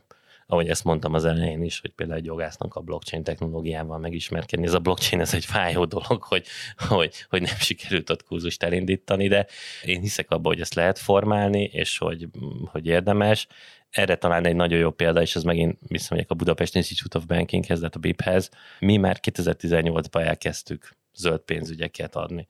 ahogy 0.51 0.69
ezt 0.69 0.83
mondtam 0.83 1.13
az 1.13 1.25
elején 1.25 1.63
is, 1.63 1.79
hogy 1.79 1.91
például 1.91 2.19
egy 2.19 2.25
jogásznak 2.25 2.75
a 2.75 2.81
blockchain 2.81 3.23
technológiával 3.23 3.97
megismerkedni. 3.97 4.65
Ez 4.65 4.73
a 4.73 4.79
blockchain, 4.79 5.21
ez 5.21 5.33
egy 5.33 5.45
fájó 5.45 5.85
dolog, 5.85 6.23
hogy, 6.23 6.45
hogy, 6.87 7.25
hogy 7.29 7.41
nem 7.41 7.55
sikerült 7.57 8.09
ott 8.09 8.23
kurzust 8.23 8.63
elindítani, 8.63 9.27
de 9.27 9.45
én 9.83 9.99
hiszek 9.99 10.31
abban, 10.31 10.51
hogy 10.51 10.61
ezt 10.61 10.73
lehet 10.73 10.99
formálni, 10.99 11.63
és 11.63 11.97
hogy, 11.97 12.27
hogy 12.65 12.85
érdemes. 12.85 13.47
Erre 13.89 14.15
talán 14.15 14.45
egy 14.45 14.55
nagyon 14.55 14.79
jó 14.79 14.91
példa, 14.91 15.21
és 15.21 15.35
ez 15.35 15.43
megint 15.43 15.77
visszamegyek 15.87 16.29
a 16.29 16.35
Budapest 16.35 16.75
Institute 16.75 17.17
of 17.17 17.25
Bankinghez, 17.25 17.77
tehát 17.77 17.95
a 17.95 17.99
BIP-hez. 17.99 18.49
Mi 18.79 18.97
már 18.97 19.19
2018-ban 19.21 20.21
elkezdtük 20.21 20.95
zöld 21.13 21.39
pénzügyeket 21.39 22.15
adni 22.15 22.47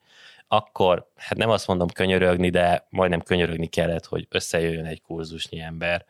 akkor, 0.52 1.10
hát 1.16 1.38
nem 1.38 1.50
azt 1.50 1.66
mondom 1.66 1.88
könyörögni, 1.88 2.50
de 2.50 2.86
majdnem 2.88 3.20
könyörögni 3.20 3.66
kellett, 3.66 4.04
hogy 4.04 4.26
összejöjjön 4.30 4.84
egy 4.84 5.02
kurzusnyi 5.02 5.60
ember, 5.60 6.04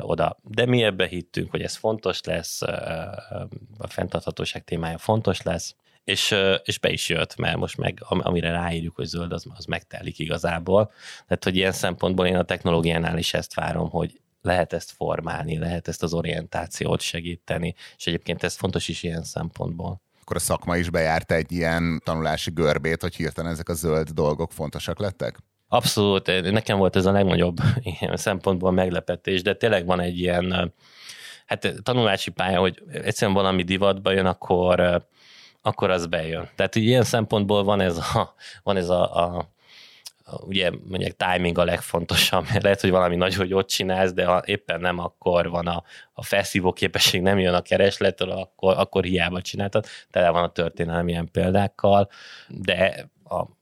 oda. 0.00 0.38
De 0.42 0.66
mi 0.66 0.82
ebbe 0.82 1.06
hittünk, 1.06 1.50
hogy 1.50 1.62
ez 1.62 1.76
fontos 1.76 2.20
lesz, 2.22 2.62
a 3.78 3.86
fenntarthatóság 3.88 4.64
témája 4.64 4.98
fontos 4.98 5.42
lesz, 5.42 5.74
és, 6.04 6.34
és 6.64 6.78
be 6.78 6.90
is 6.90 7.08
jött, 7.08 7.36
mert 7.36 7.56
most 7.56 7.76
meg 7.76 7.98
amire 8.06 8.50
ráírjuk, 8.50 8.94
hogy 8.96 9.06
zöld, 9.06 9.32
az, 9.32 9.46
az 9.54 9.64
megtelik 9.64 10.18
igazából. 10.18 10.92
Tehát, 11.26 11.44
hogy 11.44 11.56
ilyen 11.56 11.72
szempontból 11.72 12.26
én 12.26 12.36
a 12.36 12.42
technológiánál 12.42 13.18
is 13.18 13.34
ezt 13.34 13.54
várom, 13.54 13.90
hogy 13.90 14.20
lehet 14.42 14.72
ezt 14.72 14.90
formálni, 14.90 15.58
lehet 15.58 15.88
ezt 15.88 16.02
az 16.02 16.12
orientációt 16.12 17.00
segíteni, 17.00 17.74
és 17.96 18.06
egyébként 18.06 18.42
ez 18.42 18.56
fontos 18.56 18.88
is 18.88 19.02
ilyen 19.02 19.22
szempontból. 19.22 20.00
Akkor 20.20 20.36
a 20.36 20.40
szakma 20.40 20.76
is 20.76 20.90
bejárt 20.90 21.32
egy 21.32 21.52
ilyen 21.52 22.00
tanulási 22.04 22.50
görbét, 22.50 23.02
hogy 23.02 23.16
hirtelen 23.16 23.52
ezek 23.52 23.68
a 23.68 23.74
zöld 23.74 24.08
dolgok 24.08 24.52
fontosak 24.52 24.98
lettek? 24.98 25.38
Abszolút, 25.72 26.50
nekem 26.50 26.78
volt 26.78 26.96
ez 26.96 27.06
a 27.06 27.12
legnagyobb 27.12 27.56
szempontból 28.14 28.70
meglepetés, 28.70 29.42
de 29.42 29.54
tényleg 29.54 29.86
van 29.86 30.00
egy 30.00 30.18
ilyen 30.18 30.72
hát 31.46 31.74
tanulási 31.82 32.30
pálya, 32.30 32.60
hogy 32.60 32.82
egyszerűen 32.90 33.36
valami 33.36 33.62
divatba 33.62 34.12
jön, 34.12 34.26
akkor, 34.26 35.06
akkor 35.62 35.90
az 35.90 36.06
bejön. 36.06 36.48
Tehát 36.56 36.74
ilyen 36.74 37.02
szempontból 37.02 37.64
van 37.64 37.80
ez 37.80 37.96
a, 37.96 38.34
van 38.62 38.76
ez 38.76 38.88
a, 38.88 39.16
a 39.16 39.50
ugye 40.40 40.70
mondjuk 40.70 41.16
timing 41.16 41.58
a 41.58 41.64
legfontosabb, 41.64 42.46
mert 42.50 42.62
lehet, 42.62 42.80
hogy 42.80 42.90
valami 42.90 43.16
nagyon 43.16 43.46
jót 43.46 43.68
csinálsz, 43.68 44.12
de 44.12 44.24
ha 44.24 44.42
éppen 44.44 44.80
nem, 44.80 44.98
akkor 44.98 45.50
van 45.50 45.66
a, 45.66 45.82
a 46.12 46.24
felszívó 46.24 46.72
képesség, 46.72 47.22
nem 47.22 47.38
jön 47.38 47.54
a 47.54 47.62
keresletről, 47.62 48.30
akkor, 48.30 48.78
akkor 48.78 49.04
hiába 49.04 49.40
csináltad. 49.40 49.86
Tele 50.10 50.30
van 50.30 50.42
a 50.42 50.52
történelem 50.52 51.08
ilyen 51.08 51.28
példákkal, 51.30 52.08
de 52.48 53.10
a 53.24 53.60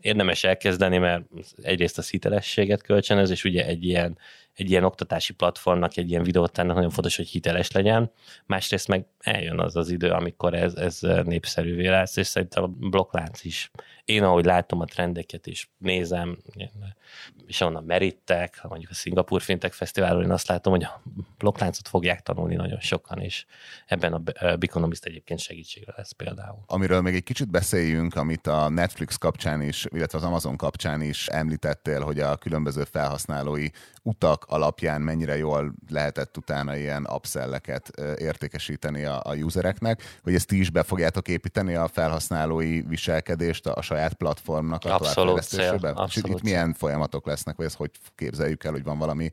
érdemes 0.00 0.44
elkezdeni, 0.44 0.98
mert 0.98 1.24
egyrészt 1.62 1.98
a 1.98 2.02
hitelességet 2.10 2.82
kölcsönöz, 2.82 3.30
és 3.30 3.44
ugye 3.44 3.66
egy 3.66 3.84
ilyen, 3.84 4.18
egy 4.54 4.70
ilyen 4.70 4.84
oktatási 4.84 5.32
platformnak, 5.32 5.96
egy 5.96 6.10
ilyen 6.10 6.22
videótárnak 6.22 6.74
nagyon 6.74 6.90
fontos, 6.90 7.16
hogy 7.16 7.28
hiteles 7.28 7.70
legyen. 7.70 8.10
Másrészt 8.46 8.88
meg 8.88 9.06
eljön 9.18 9.60
az 9.60 9.76
az 9.76 9.90
idő, 9.90 10.10
amikor 10.10 10.54
ez, 10.54 10.74
ez 10.74 11.00
népszerűvé 11.24 11.86
lesz, 11.86 12.16
és 12.16 12.26
szerintem 12.26 12.62
a 12.62 12.66
blokklánc 12.66 13.44
is 13.44 13.70
én 14.08 14.22
ahogy 14.22 14.44
látom 14.44 14.80
a 14.80 14.84
trendeket 14.84 15.46
is 15.46 15.70
nézem, 15.78 16.38
és 17.46 17.60
onnan 17.60 17.84
merítek, 17.84 18.60
mondjuk 18.62 18.90
a 18.90 18.94
Singapur 18.94 19.42
Fintech 19.42 19.74
Fesztiválon 19.74 20.22
én 20.22 20.30
azt 20.30 20.48
látom, 20.48 20.72
hogy 20.72 20.84
a 20.84 21.02
blokkláncot 21.38 21.88
fogják 21.88 22.20
tanulni 22.22 22.54
nagyon 22.54 22.80
sokan, 22.80 23.20
és 23.20 23.44
ebben 23.86 24.12
a 24.12 24.56
Biconomist 24.56 25.04
egyébként 25.04 25.40
segítségre 25.40 25.94
lesz 25.96 26.12
például. 26.12 26.58
Amiről 26.66 27.00
még 27.00 27.14
egy 27.14 27.22
kicsit 27.22 27.50
beszéljünk, 27.50 28.14
amit 28.14 28.46
a 28.46 28.68
Netflix 28.68 29.16
kapcsán 29.16 29.62
is, 29.62 29.86
illetve 29.90 30.18
az 30.18 30.24
Amazon 30.24 30.56
kapcsán 30.56 31.00
is 31.00 31.26
említettél, 31.26 32.00
hogy 32.00 32.20
a 32.20 32.36
különböző 32.36 32.84
felhasználói 32.84 33.68
utak 34.02 34.44
alapján 34.44 35.00
mennyire 35.00 35.36
jól 35.36 35.74
lehetett 35.88 36.36
utána 36.36 36.76
ilyen 36.76 37.06
upselleket 37.14 37.88
értékesíteni 38.16 39.04
a, 39.04 39.20
a 39.24 39.34
usereknek, 39.34 40.18
hogy 40.22 40.34
ezt 40.34 40.46
ti 40.46 40.58
is 40.58 40.70
be 40.70 40.82
fogjátok 40.82 41.28
építeni 41.28 41.74
a 41.74 41.88
felhasználói 41.88 42.80
viselkedést 42.80 43.66
a, 43.66 43.76
a 43.76 43.82
saját 43.82 44.14
platformnak 44.14 44.84
a 44.84 44.96
továbbfejlesztésébe? 44.96 46.06
És 46.06 46.16
itt 46.16 46.42
milyen 46.42 46.72
folyamatok 46.98 47.26
lesznek, 47.26 47.56
vagy 47.56 47.66
ezt 47.66 47.76
hogy 47.76 47.90
képzeljük 48.14 48.64
el, 48.64 48.72
hogy 48.72 48.82
van 48.82 48.98
valami 48.98 49.30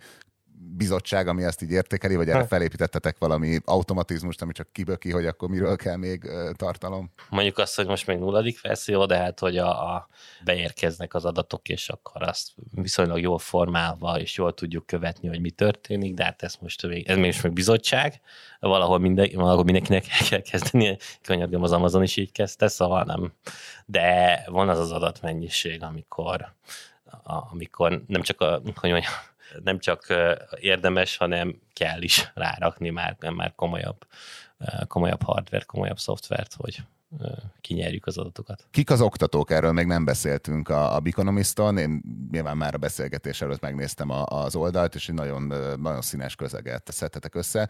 bizottság, 0.77 1.27
ami 1.27 1.43
ezt 1.43 1.61
így 1.61 1.71
értékeli, 1.71 2.15
vagy 2.15 2.29
erre 2.29 2.37
hát. 2.37 2.47
felépítettetek 2.47 3.17
valami 3.19 3.59
automatizmust, 3.65 4.41
ami 4.41 4.51
csak 4.51 4.71
kiböki, 4.71 5.11
hogy 5.11 5.25
akkor 5.25 5.49
miről 5.49 5.75
kell 5.75 5.95
még 5.95 6.29
tartalom? 6.53 7.11
Mondjuk 7.29 7.57
azt, 7.57 7.75
hogy 7.75 7.87
most 7.87 8.07
még 8.07 8.17
nulladik 8.17 8.61
verzió, 8.61 9.05
de 9.05 9.17
hát, 9.17 9.39
hogy 9.39 9.57
a, 9.57 9.95
a 9.95 10.07
beérkeznek 10.43 11.13
az 11.13 11.25
adatok, 11.25 11.69
és 11.69 11.89
akkor 11.89 12.21
azt 12.23 12.49
viszonylag 12.71 13.19
jól 13.19 13.39
formálva, 13.39 14.19
és 14.19 14.37
jól 14.37 14.53
tudjuk 14.53 14.85
követni, 14.85 15.27
hogy 15.27 15.41
mi 15.41 15.51
történik, 15.51 16.13
de 16.13 16.23
hát 16.23 16.43
ez 16.43 16.55
most 16.59 16.87
még, 16.87 17.07
ez 17.07 17.17
még, 17.17 17.35
még 17.43 17.53
bizottság, 17.53 18.21
valahol, 18.59 18.99
minden, 18.99 19.29
valahol 19.33 19.63
mindenkinek 19.63 20.05
el 20.19 20.27
kell 20.29 20.41
kezdeni, 20.41 20.97
könyörgöm 21.21 21.63
az 21.63 21.71
Amazon 21.71 22.03
is 22.03 22.17
így 22.17 22.31
kezdte, 22.31 22.67
szóval 22.67 23.03
nem. 23.03 23.33
De 23.85 24.43
van 24.47 24.69
az 24.69 24.79
az 24.79 24.91
adatmennyiség, 24.91 25.83
amikor 25.83 26.53
amikor 27.23 28.03
nem 28.07 28.21
csak 28.21 28.41
a, 28.41 28.61
hogy 28.75 28.91
mondjam, 28.91 29.13
nem 29.63 29.79
csak 29.79 30.05
érdemes, 30.59 31.17
hanem 31.17 31.59
kell 31.73 32.01
is 32.01 32.31
rárakni 32.33 32.89
már, 32.89 33.17
már 33.35 33.53
komolyabb, 33.55 34.07
komolyabb 34.87 35.23
hardware, 35.23 35.63
komolyabb 35.63 35.99
szoftvert, 35.99 36.53
hogy 36.53 36.83
kinyerjük 37.61 38.05
az 38.05 38.17
adatokat. 38.17 38.67
Kik 38.71 38.89
az 38.89 39.01
oktatók? 39.01 39.51
Erről 39.51 39.71
még 39.71 39.85
nem 39.85 40.05
beszéltünk 40.05 40.69
a, 40.69 40.95
a 40.95 40.99
Biconomiston. 40.99 41.77
Én 41.77 42.01
nyilván 42.31 42.57
már 42.57 42.73
a 42.73 42.77
beszélgetés 42.77 43.41
előtt 43.41 43.61
megnéztem 43.61 44.09
a, 44.09 44.23
az 44.25 44.55
oldalt, 44.55 44.95
és 44.95 45.09
egy 45.09 45.15
nagyon, 45.15 45.41
nagyon 45.79 46.01
színes 46.01 46.35
közeget 46.35 46.91
szedtetek 46.91 47.35
össze 47.35 47.69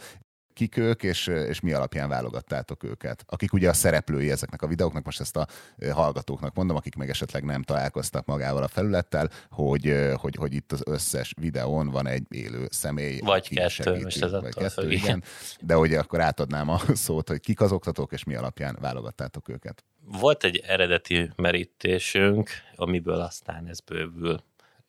kik 0.56 0.78
ők, 0.78 1.04
és, 1.04 1.28
és 1.28 1.60
mi 1.60 1.72
alapján 1.72 2.10
válogattátok 2.10 2.84
őket. 2.84 3.26
Akik 3.28 3.54
ugye 3.54 3.70
a 3.70 3.74
szereplői 3.74 4.32
ezeknek 4.32 4.62
a 4.62 4.68
videóknak, 4.68 5.06
most 5.06 5.20
ezt 5.20 5.36
a 5.36 5.48
hallgatóknak 5.91 6.56
mondom, 6.56 6.76
akik 6.76 6.96
meg 6.96 7.10
esetleg 7.10 7.44
nem 7.44 7.62
találkoztak 7.62 8.26
magával 8.26 8.63
a 8.63 8.68
felülettel, 8.68 9.30
hogy, 9.50 10.13
hogy, 10.13 10.36
hogy 10.36 10.54
itt 10.54 10.72
az 10.72 10.82
összes 10.86 11.34
videón 11.39 11.89
van 11.89 12.08
egy 12.08 12.26
élő 12.30 12.68
személy. 12.70 13.20
Vagy 13.20 13.50
kettő, 13.50 13.68
segíti, 13.68 14.04
most 14.04 14.24
ez 14.24 14.32
vagy 14.32 14.54
kettő, 14.54 14.91
igen. 14.91 15.24
De 15.60 15.74
hogy 15.74 15.94
akkor 15.94 16.22
átadnám 16.22 16.70
a 16.70 16.80
szót, 17.06 17.28
hogy 17.28 17.39
kik 17.39 17.62
az 17.62 17.72
oktatók, 17.72 18.12
és 18.12 18.24
mi 18.24 18.36
alapján 18.36 18.78
válogattátok 18.82 19.50
őket. 19.50 19.84
Volt 20.02 20.44
egy 20.44 20.58
eredeti 20.58 21.32
merítésünk, 21.36 22.50
amiből 22.76 23.20
aztán 23.20 23.68
ez 23.68 23.80
bővül 23.80 24.44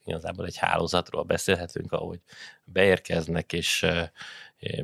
igazából 0.07 0.47
egy 0.47 0.57
hálózatról 0.57 1.23
beszélhetünk, 1.23 1.93
ahogy 1.93 2.21
beérkeznek, 2.65 3.53
és 3.53 3.87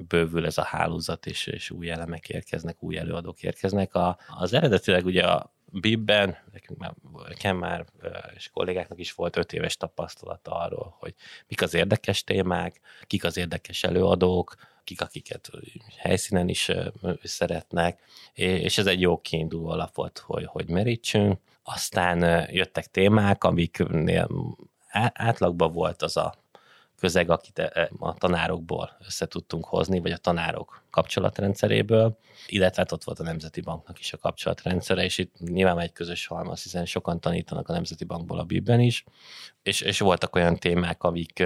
bővül 0.08 0.46
ez 0.46 0.58
a 0.58 0.64
hálózat, 0.64 1.26
és, 1.26 1.46
és 1.46 1.70
új 1.70 1.90
elemek 1.90 2.28
érkeznek, 2.28 2.82
új 2.82 2.96
előadók 2.96 3.42
érkeznek. 3.42 3.94
A, 3.94 4.18
az 4.28 4.52
eredetileg 4.52 5.04
ugye 5.04 5.26
a 5.26 5.52
Bibben, 5.72 6.36
nekünk 6.52 6.78
már, 6.78 6.94
nekem 7.28 7.56
már, 7.56 7.84
és 8.34 8.50
kollégáknak 8.50 8.98
is 8.98 9.12
volt 9.12 9.36
öt 9.36 9.52
éves 9.52 9.76
tapasztalata 9.76 10.50
arról, 10.50 10.96
hogy 10.98 11.14
mik 11.48 11.62
az 11.62 11.74
érdekes 11.74 12.24
témák, 12.24 12.80
kik 13.06 13.24
az 13.24 13.36
érdekes 13.36 13.84
előadók, 13.84 14.54
kik, 14.84 15.00
akiket 15.00 15.50
helyszínen 15.96 16.48
is 16.48 16.70
szeretnek, 17.22 18.00
és 18.34 18.78
ez 18.78 18.86
egy 18.86 19.00
jó 19.00 19.20
kiinduló 19.20 19.68
alap 19.68 19.94
volt, 19.94 20.18
hogy, 20.18 20.44
hogy 20.46 20.68
merítsünk. 20.68 21.40
Aztán 21.62 22.48
jöttek 22.50 22.86
témák, 22.86 23.44
amiknél 23.44 24.28
átlagban 25.12 25.72
volt 25.72 26.02
az 26.02 26.16
a 26.16 26.34
közeg, 27.02 27.30
akit 27.30 27.58
e, 27.58 27.90
a 27.98 28.14
tanárokból 28.14 28.96
össze 29.06 29.26
tudtunk 29.26 29.64
hozni, 29.64 30.00
vagy 30.00 30.10
a 30.10 30.16
tanárok 30.16 30.82
kapcsolatrendszeréből, 30.90 32.18
illetve 32.46 32.82
hát 32.82 32.92
ott 32.92 33.04
volt 33.04 33.18
a 33.18 33.22
Nemzeti 33.22 33.60
Banknak 33.60 33.98
is 33.98 34.12
a 34.12 34.18
kapcsolatrendszere, 34.18 35.04
és 35.04 35.18
itt 35.18 35.34
nyilván 35.38 35.78
egy 35.78 35.92
közös 35.92 36.26
halmaz, 36.26 36.62
hiszen 36.62 36.84
sokan 36.84 37.20
tanítanak 37.20 37.68
a 37.68 37.72
Nemzeti 37.72 38.04
Bankból 38.04 38.38
a 38.38 38.44
Bibben 38.44 38.80
is, 38.80 39.04
és, 39.62 39.80
és 39.80 39.98
voltak 39.98 40.36
olyan 40.36 40.56
témák, 40.56 41.02
amik 41.02 41.42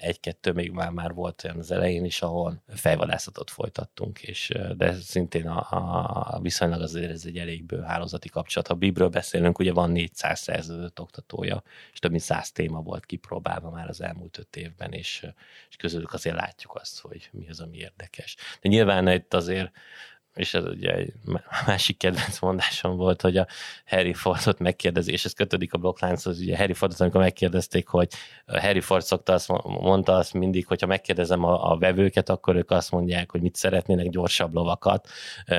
egy-kettő 0.00 0.52
még 0.52 0.70
már, 0.70 0.90
már 0.90 1.14
volt 1.14 1.44
olyan 1.44 1.58
az 1.58 1.70
elején 1.70 2.04
is, 2.04 2.22
ahol 2.22 2.62
fejvadászatot 2.68 3.50
folytattunk, 3.50 4.22
és 4.22 4.52
de 4.76 4.94
szintén 4.94 5.48
a, 5.48 5.66
a 6.34 6.40
viszonylag 6.40 6.80
azért 6.80 7.10
ez 7.10 7.22
egy 7.26 7.36
elég 7.36 7.64
bő 7.64 7.80
hálózati 7.80 8.28
kapcsolat. 8.28 8.68
Ha 8.68 8.74
Bibről 8.74 9.08
beszélünk, 9.08 9.58
ugye 9.58 9.72
van 9.72 9.90
400 9.90 10.40
szerződött 10.40 11.00
oktatója, 11.00 11.62
és 11.92 11.98
több 11.98 12.10
mint 12.10 12.22
100 12.22 12.52
téma 12.52 12.80
volt 12.80 13.06
kipróbálva 13.06 13.70
már 13.70 13.88
az 13.88 14.00
elmúlt 14.00 14.31
öt 14.38 14.56
évben, 14.56 14.92
és, 14.92 15.26
és 15.68 15.76
közülük 15.76 16.12
azért 16.12 16.36
látjuk 16.36 16.74
azt, 16.74 17.00
hogy 17.00 17.28
mi 17.32 17.48
az, 17.48 17.60
ami 17.60 17.76
érdekes. 17.76 18.36
De 18.60 18.68
nyilván 18.68 19.08
itt 19.08 19.34
azért 19.34 19.72
és 20.34 20.54
ez 20.54 20.64
ugye 20.64 20.92
egy 20.92 21.12
másik 21.66 21.96
kedvenc 21.96 22.40
mondásom 22.40 22.96
volt, 22.96 23.20
hogy 23.20 23.36
a 23.36 23.46
Harry 23.86 24.12
Fordot 24.12 24.58
megkérdezi, 24.58 25.12
és 25.12 25.24
ez 25.24 25.32
kötődik 25.32 25.72
a 25.72 25.78
blokklánchoz, 25.78 26.40
ugye 26.40 26.56
Harry 26.56 26.72
Fordot, 26.72 27.00
amikor 27.00 27.20
megkérdezték, 27.20 27.88
hogy 27.88 28.08
Harry 28.46 28.80
Ford 28.80 29.04
szokta 29.04 29.32
azt, 29.32 29.48
mondta 29.64 30.16
azt 30.16 30.32
mindig, 30.32 30.66
hogyha 30.66 30.86
megkérdezem 30.86 31.44
a, 31.44 31.72
a 31.72 31.78
vevőket, 31.78 32.28
akkor 32.28 32.56
ők 32.56 32.70
azt 32.70 32.90
mondják, 32.90 33.30
hogy 33.30 33.40
mit 33.40 33.56
szeretnének, 33.56 34.08
gyorsabb 34.08 34.54
lovakat, 34.54 35.08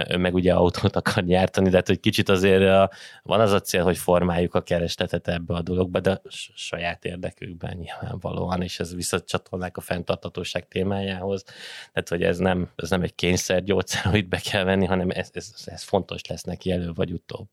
ő 0.09 0.17
meg 0.17 0.33
ugye 0.33 0.53
autót 0.53 0.95
akar 0.95 1.23
gyártani, 1.23 1.69
de 1.69 1.75
hát, 1.75 1.87
hogy 1.87 1.99
kicsit 1.99 2.29
azért 2.29 2.93
van 3.23 3.39
az 3.39 3.51
a 3.51 3.59
cél, 3.59 3.83
hogy 3.83 3.97
formáljuk 3.97 4.55
a 4.55 4.61
keresletet 4.61 5.27
ebbe 5.27 5.53
a 5.53 5.61
dologba, 5.61 5.99
de 5.99 6.21
saját 6.55 7.05
érdekükben 7.05 7.77
nyilvánvalóan, 7.77 8.61
és 8.61 8.79
ez 8.79 8.95
visszacsatolnák 8.95 9.77
a 9.77 9.81
fenntartatóság 9.81 10.67
témájához, 10.67 11.43
tehát 11.93 12.09
hogy 12.09 12.23
ez 12.23 12.37
nem, 12.37 12.69
ez 12.75 12.89
nem 12.89 13.01
egy 13.01 13.15
kényszergyógyszer, 13.15 14.05
amit 14.05 14.27
be 14.27 14.37
kell 14.37 14.62
kell 14.63 14.75
venni, 14.75 14.85
hanem 14.85 15.09
ez, 15.09 15.29
ez, 15.33 15.53
ez 15.65 15.83
fontos 15.83 16.25
lesz 16.25 16.43
neki 16.43 16.71
elő 16.71 16.91
vagy 16.93 17.11
utóbb. 17.11 17.47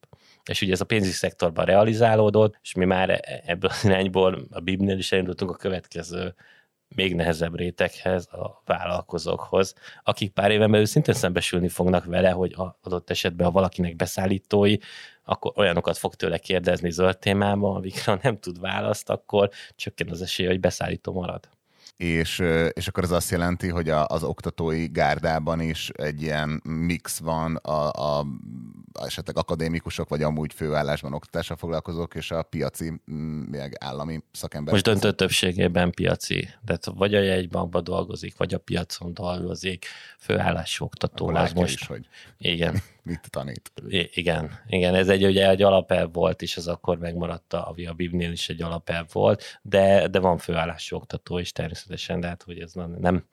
És 0.45 0.63
ugye 0.63 0.73
ez 0.73 0.81
a 0.81 0.85
pénzügyi 0.85 1.13
szektorban 1.13 1.65
realizálódott, 1.65 2.59
és 2.63 2.75
mi 2.75 2.85
már 2.85 3.11
e, 3.11 3.43
ebből 3.47 3.71
az 3.71 3.85
irányból 3.85 4.47
a 4.51 4.61
Bibnél 4.61 4.99
is 4.99 5.13
elindultunk 5.13 5.51
a 5.51 5.57
következő 5.57 6.35
még 6.95 7.15
nehezebb 7.15 7.57
réteghez, 7.57 8.27
a 8.27 8.63
vállalkozókhoz, 8.65 9.75
akik 10.03 10.33
pár 10.33 10.51
éven 10.51 10.71
belül 10.71 10.87
szintén 10.87 11.15
szembesülni 11.15 11.69
fognak 11.69 12.05
vele, 12.05 12.31
hogy 12.31 12.55
adott 12.81 13.11
esetben, 13.11 13.47
ha 13.47 13.53
valakinek 13.53 13.97
beszállítói, 13.97 14.77
akkor 15.25 15.53
olyanokat 15.57 15.99
fog 15.99 16.15
tőle 16.15 16.39
kérdezni 16.39 16.91
zöld 16.91 17.19
témában, 17.19 17.77
amikre 17.77 18.19
nem 18.23 18.39
tud 18.39 18.61
választ, 18.61 19.11
akkor 19.11 19.51
csökken 19.77 20.09
az 20.11 20.23
esély, 20.23 20.47
hogy 20.47 20.61
beszállító 20.61 21.13
marad 21.13 21.49
és, 22.03 22.43
és 22.73 22.89
akkor 22.89 23.05
ez 23.05 23.11
azt 23.11 23.31
jelenti, 23.31 23.69
hogy 23.69 23.89
a, 23.89 24.07
az 24.07 24.23
oktatói 24.23 24.87
gárdában 24.87 25.61
is 25.61 25.89
egy 25.89 26.23
ilyen 26.23 26.61
mix 26.65 27.19
van 27.19 27.57
a, 27.57 27.91
a 27.91 28.27
esetleg 29.01 29.37
akadémikusok, 29.37 30.09
vagy 30.09 30.23
amúgy 30.23 30.53
főállásban 30.53 31.13
oktatással 31.13 31.57
foglalkozók, 31.57 32.15
és 32.15 32.31
a 32.31 32.43
piaci, 32.43 33.01
mm, 33.13 33.41
meg 33.41 33.77
állami 33.81 34.23
szakemberek. 34.33 34.73
Most 34.73 35.01
döntő 35.01 35.17
többségében 35.17 35.91
piaci. 35.91 36.49
Tehát 36.65 36.85
vagy 36.85 37.15
a 37.15 37.21
jegybankban 37.21 37.85
dolgozik, 37.85 38.37
vagy 38.37 38.55
a 38.55 38.59
piacon 38.59 39.15
dolgozik, 39.15 39.87
főállású 40.19 40.85
oktató. 40.85 41.29
az 41.29 41.53
most. 41.53 41.81
Is, 41.81 41.87
hogy 41.87 42.09
igen. 42.39 42.83
mit 43.03 43.31
tanít. 43.31 43.73
I- 43.89 44.11
igen, 44.13 44.51
igen, 44.67 44.95
ez 44.95 45.09
egy, 45.09 45.25
ugye 45.25 45.49
egy 45.49 45.63
alapelv 45.63 46.13
volt, 46.13 46.43
és 46.43 46.57
ez 46.57 46.67
akkor 46.67 46.99
megmaradt 46.99 47.53
a, 47.53 47.75
a 47.87 47.93
Bibnél 47.93 48.33
is 48.33 48.49
egy 48.49 48.63
alapelv 48.63 49.07
volt, 49.13 49.61
de, 49.63 50.09
de 50.09 50.19
van 50.19 50.39
főállású 50.39 50.97
oktató 50.97 51.39
is 51.39 51.53
természetesen, 51.53 52.21
de 52.21 52.27
hát 52.27 52.43
hogy 52.43 52.59
ez 52.59 52.73
nem, 52.73 52.97
nem 53.01 53.25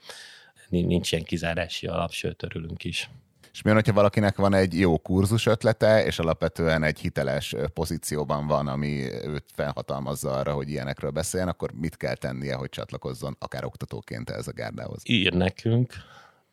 nincs 0.69 1.11
ilyen 1.11 1.23
kizárási 1.23 1.87
alap, 1.87 2.11
sőt, 2.11 2.43
örülünk 2.43 2.83
is. 2.83 3.09
És 3.57 3.63
mi 3.63 3.69
van, 3.69 3.79
hogyha 3.79 3.93
valakinek 3.93 4.35
van 4.35 4.53
egy 4.53 4.79
jó 4.79 4.97
kurzus 4.97 5.45
ötlete, 5.45 6.05
és 6.05 6.19
alapvetően 6.19 6.83
egy 6.83 6.99
hiteles 6.99 7.55
pozícióban 7.73 8.47
van, 8.47 8.67
ami 8.67 9.13
őt 9.23 9.43
felhatalmazza 9.53 10.31
arra, 10.31 10.53
hogy 10.53 10.69
ilyenekről 10.69 11.11
beszéljen, 11.11 11.49
akkor 11.49 11.71
mit 11.71 11.97
kell 11.97 12.15
tennie, 12.15 12.55
hogy 12.55 12.69
csatlakozzon 12.69 13.35
akár 13.39 13.65
oktatóként 13.65 14.29
ez 14.29 14.47
a 14.47 14.51
gárdához? 14.51 15.01
Ír 15.05 15.33
nekünk, 15.33 15.93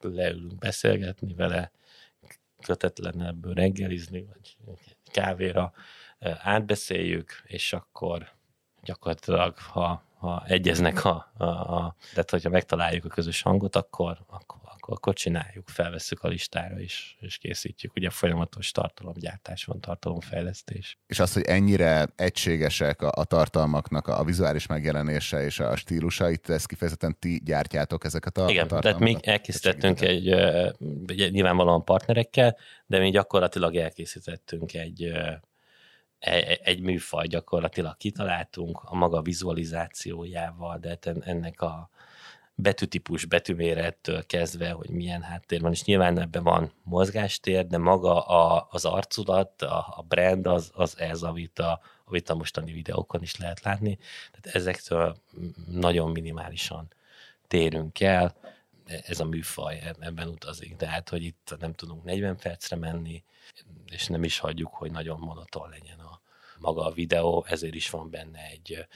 leülünk 0.00 0.58
beszélgetni 0.58 1.34
vele, 1.34 1.70
kötetlenebből 2.64 3.54
reggelizni, 3.54 4.26
vagy 4.32 4.56
kávéra 5.12 5.72
átbeszéljük, 6.42 7.42
és 7.44 7.72
akkor 7.72 8.32
gyakorlatilag, 8.82 9.58
ha, 9.58 10.02
ha 10.18 10.44
egyeznek 10.46 11.04
a, 11.04 11.32
a, 11.36 11.44
a 11.44 11.96
tehát 12.12 12.30
hogyha 12.30 12.50
megtaláljuk 12.50 13.04
a 13.04 13.08
közös 13.08 13.42
hangot, 13.42 13.76
akkor, 13.76 14.18
akkor, 14.26 14.58
akkor, 14.84 14.96
akkor 14.96 15.14
csináljuk, 15.14 15.68
felvesszük 15.68 16.22
a 16.22 16.28
listára 16.28 16.80
is, 16.80 17.16
és 17.20 17.38
készítjük. 17.38 17.96
Ugye 17.96 18.10
folyamatos 18.10 18.70
tartalomgyártás 18.70 19.64
van, 19.64 19.80
tartalomfejlesztés. 19.80 20.98
És 21.06 21.18
az, 21.18 21.32
hogy 21.32 21.42
ennyire 21.42 22.06
egységesek 22.16 23.02
a, 23.02 23.12
a 23.14 23.24
tartalmaknak 23.24 24.06
a, 24.06 24.20
a 24.20 24.24
vizuális 24.24 24.66
megjelenése 24.66 25.44
és 25.44 25.60
a 25.60 25.76
stílusa, 25.76 26.30
itt 26.30 26.48
ezt 26.48 26.66
kifejezetten 26.66 27.16
ti 27.18 27.40
gyártjátok 27.44 28.04
ezeket 28.04 28.38
a, 28.38 28.50
Igen, 28.50 28.68
a 28.68 28.78
tehát 28.78 28.98
mi 28.98 29.16
elkészítettünk 29.22 30.00
egy, 30.00 30.28
egy, 30.28 31.32
nyilvánvalóan 31.32 31.84
partnerekkel, 31.84 32.56
de 32.86 32.98
mi 32.98 33.10
gyakorlatilag 33.10 33.76
elkészítettünk 33.76 34.74
egy 34.74 35.12
egy, 36.18 36.60
egy 36.62 36.80
műfaj 36.80 37.26
gyakorlatilag 37.26 37.96
kitaláltunk 37.96 38.80
a 38.84 38.94
maga 38.94 39.22
vizualizációjával, 39.22 40.78
de 40.78 40.88
hát 40.88 41.06
ennek 41.06 41.60
a 41.60 41.90
betűtípus, 42.54 43.24
betűmérettől 43.24 44.26
kezdve, 44.26 44.70
hogy 44.70 44.90
milyen 44.90 45.22
háttér 45.22 45.60
van, 45.60 45.72
és 45.72 45.84
nyilván 45.84 46.18
ebben 46.18 46.42
van 46.42 46.72
mozgástér, 46.82 47.66
de 47.66 47.78
maga 47.78 48.26
a, 48.26 48.68
az 48.70 48.84
arculat, 48.84 49.62
a, 49.62 49.94
a 49.96 50.04
brand 50.08 50.46
az, 50.46 50.70
az 50.74 50.98
ez, 50.98 51.22
amit 51.22 51.58
a, 51.58 51.80
amit 52.04 52.28
a 52.28 52.34
mostani 52.34 52.72
videókon 52.72 53.22
is 53.22 53.36
lehet 53.36 53.62
látni. 53.62 53.98
Tehát 54.30 54.56
ezektől 54.56 55.16
nagyon 55.66 56.10
minimálisan 56.10 56.88
térünk 57.48 58.00
el, 58.00 58.36
ez 59.06 59.20
a 59.20 59.24
műfaj 59.24 59.82
ebben 60.00 60.28
utazik, 60.28 60.76
de 60.76 60.86
hát, 60.86 61.08
hogy 61.08 61.22
itt 61.22 61.56
nem 61.58 61.72
tudunk 61.72 62.04
40 62.04 62.36
percre 62.36 62.76
menni, 62.76 63.24
és 63.86 64.06
nem 64.06 64.24
is 64.24 64.38
hagyjuk, 64.38 64.74
hogy 64.74 64.90
nagyon 64.90 65.18
monoton 65.18 65.68
legyen 65.68 65.98
maga 66.64 66.84
a 66.84 66.92
videó, 66.92 67.44
ezért 67.48 67.74
is 67.74 67.90
van 67.90 68.10
benne 68.10 68.40
egy 68.50 68.86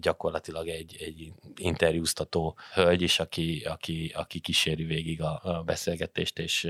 gyakorlatilag 0.00 0.68
egy, 0.68 0.96
egy 1.00 1.32
interjúztató 1.56 2.56
hölgy 2.72 3.02
is, 3.02 3.18
aki, 3.18 3.62
aki, 3.64 4.12
aki 4.14 4.40
kíséri 4.40 4.84
végig 4.84 5.22
a, 5.22 5.40
a 5.42 5.62
beszélgetést, 5.62 6.38
és 6.38 6.68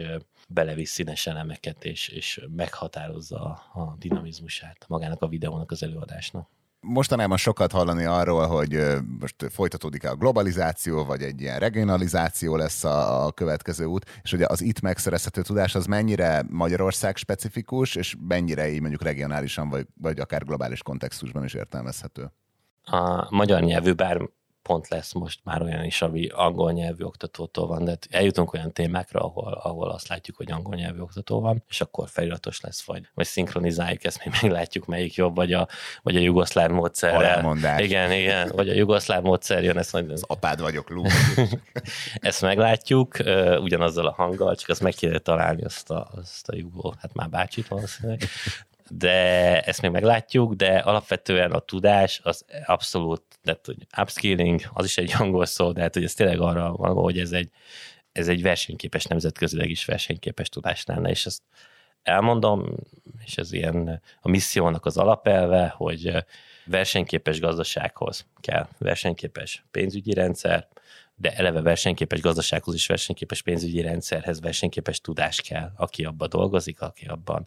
belevisz 0.49 0.91
színes 0.91 1.27
elemeket, 1.27 1.85
és, 1.85 2.09
és 2.09 2.41
meghatározza 2.57 3.41
a, 3.73 3.97
dinamizmusát 3.99 4.85
magának 4.89 5.23
a 5.23 5.29
videónak, 5.29 5.71
az 5.71 5.83
előadásnak 5.83 6.49
mostanában 6.85 7.37
sokat 7.37 7.73
hallani 7.73 8.05
arról, 8.05 8.47
hogy 8.47 8.85
most 9.21 9.35
folytatódik-e 9.51 10.11
a 10.11 10.15
globalizáció, 10.15 11.05
vagy 11.05 11.23
egy 11.23 11.41
ilyen 11.41 11.59
regionalizáció 11.59 12.57
lesz 12.57 12.85
a, 12.85 13.27
a 13.27 13.33
következő 13.33 13.85
út, 13.85 14.21
és 14.23 14.33
ugye 14.33 14.47
az 14.49 14.61
itt 14.61 14.81
megszerezhető 14.81 15.43
tudás 15.43 15.75
az 15.75 15.87
mennyire 15.87 16.45
Magyarország 16.49 17.17
specifikus, 17.17 17.95
és 17.95 18.17
mennyire 18.29 18.69
így 18.69 18.81
mondjuk 18.81 19.03
regionálisan, 19.03 19.69
vagy, 19.69 19.87
vagy 20.01 20.21
akár 20.21 20.45
globális 20.45 20.83
kontextusban 20.83 21.45
is 21.45 21.55
értelmezhető? 21.55 22.33
A 22.85 23.35
magyar 23.35 23.63
nyelvű, 23.63 23.93
bár 23.93 24.29
pont 24.65 24.89
lesz 24.89 25.13
most 25.13 25.41
már 25.45 25.63
olyan 25.63 25.85
is, 25.85 26.03
ami 26.03 26.27
angol 26.27 26.73
nyelvű 26.73 27.05
oktatótól 27.05 27.67
van, 27.67 27.85
de 27.85 27.99
eljutunk 28.11 28.53
olyan 28.53 28.73
témákra, 28.73 29.21
ahol, 29.21 29.53
ahol 29.53 29.91
azt 29.91 30.09
látjuk, 30.09 30.37
hogy 30.37 30.53
angol 30.53 30.75
nyelvű 30.75 31.01
oktató 31.01 31.41
van, 31.41 31.63
és 31.69 31.81
akkor 31.81 32.09
feliratos 32.09 32.61
lesz, 32.61 32.83
vagy, 32.83 33.09
vagy 33.15 33.27
szinkronizáljuk, 33.27 34.05
ezt 34.05 34.25
még 34.25 34.35
meglátjuk, 34.43 34.87
melyik 34.87 35.15
jobb, 35.15 35.35
vagy 35.37 35.53
a, 35.53 35.69
vagy 36.03 36.17
a 36.17 36.21
jugoszláv 36.21 36.71
módszerrel. 36.71 37.57
Igen, 37.79 38.13
igen, 38.13 38.51
vagy 38.55 38.69
a 38.69 38.75
jugoszláv 38.75 39.23
módszer 39.23 39.63
jön, 39.63 39.79
ezt 39.79 39.93
majd... 39.93 40.11
Az 40.11 40.25
apád 40.27 40.61
vagyok, 40.61 40.91
Lú. 40.91 41.03
ezt 42.15 42.43
meglátjuk, 42.43 43.17
ugyanazzal 43.61 44.07
a 44.07 44.13
hanggal, 44.13 44.57
csak 44.57 44.69
azt 44.69 44.83
meg 44.83 44.95
kéne 44.95 45.19
találni 45.19 45.65
azt 45.65 45.91
a, 45.91 46.09
azt 46.17 46.49
a 46.49 46.57
jugó, 46.57 46.95
hát 46.99 47.15
már 47.15 47.29
bácsit 47.29 47.69
valószínűleg 47.69 48.21
de 48.91 49.61
ezt 49.61 49.83
még 49.83 49.91
meglátjuk, 49.91 50.55
de 50.55 50.79
alapvetően 50.79 51.53
a 51.53 51.59
tudás 51.59 52.21
az 52.23 52.45
abszolút, 52.65 53.23
tehát 53.43 53.67
hogy 53.67 53.87
upskilling, 54.01 54.61
az 54.73 54.85
is 54.85 54.99
egy 54.99 55.15
angol 55.19 55.47
szó, 55.47 55.73
de 55.73 55.81
hát 55.81 55.95
hogy 55.95 56.05
ez 56.05 56.15
tényleg 56.15 56.41
arra 56.41 56.73
van, 56.73 56.95
hogy 56.95 57.19
ez 57.19 57.33
egy, 57.33 57.51
ez 58.13 58.29
egy 58.29 58.43
versenyképes, 58.43 59.05
nemzetközileg 59.05 59.71
is 59.71 59.85
versenyképes 59.85 60.49
tudás 60.49 60.85
lenne, 60.85 61.11
és 61.11 61.27
ezt 61.27 61.43
elmondom, 62.03 62.75
és 63.25 63.37
ez 63.37 63.53
ilyen 63.53 64.03
a 64.21 64.29
missziónak 64.29 64.87
az 64.87 64.97
alapelve, 64.97 65.75
hogy 65.77 66.25
versenyképes 66.65 67.41
gazdasághoz 67.41 68.27
kell 68.41 68.69
versenyképes 68.79 69.65
pénzügyi 69.71 70.13
rendszer, 70.13 70.69
de 71.15 71.33
eleve 71.33 71.61
versenyképes 71.61 72.21
gazdasághoz 72.21 72.75
is 72.75 72.87
versenyképes 72.87 73.43
pénzügyi 73.43 73.81
rendszerhez 73.81 74.41
versenyképes 74.41 75.01
tudás 75.01 75.41
kell, 75.41 75.73
aki 75.77 76.05
abban 76.05 76.29
dolgozik, 76.29 76.81
aki 76.81 77.07
abban 77.07 77.47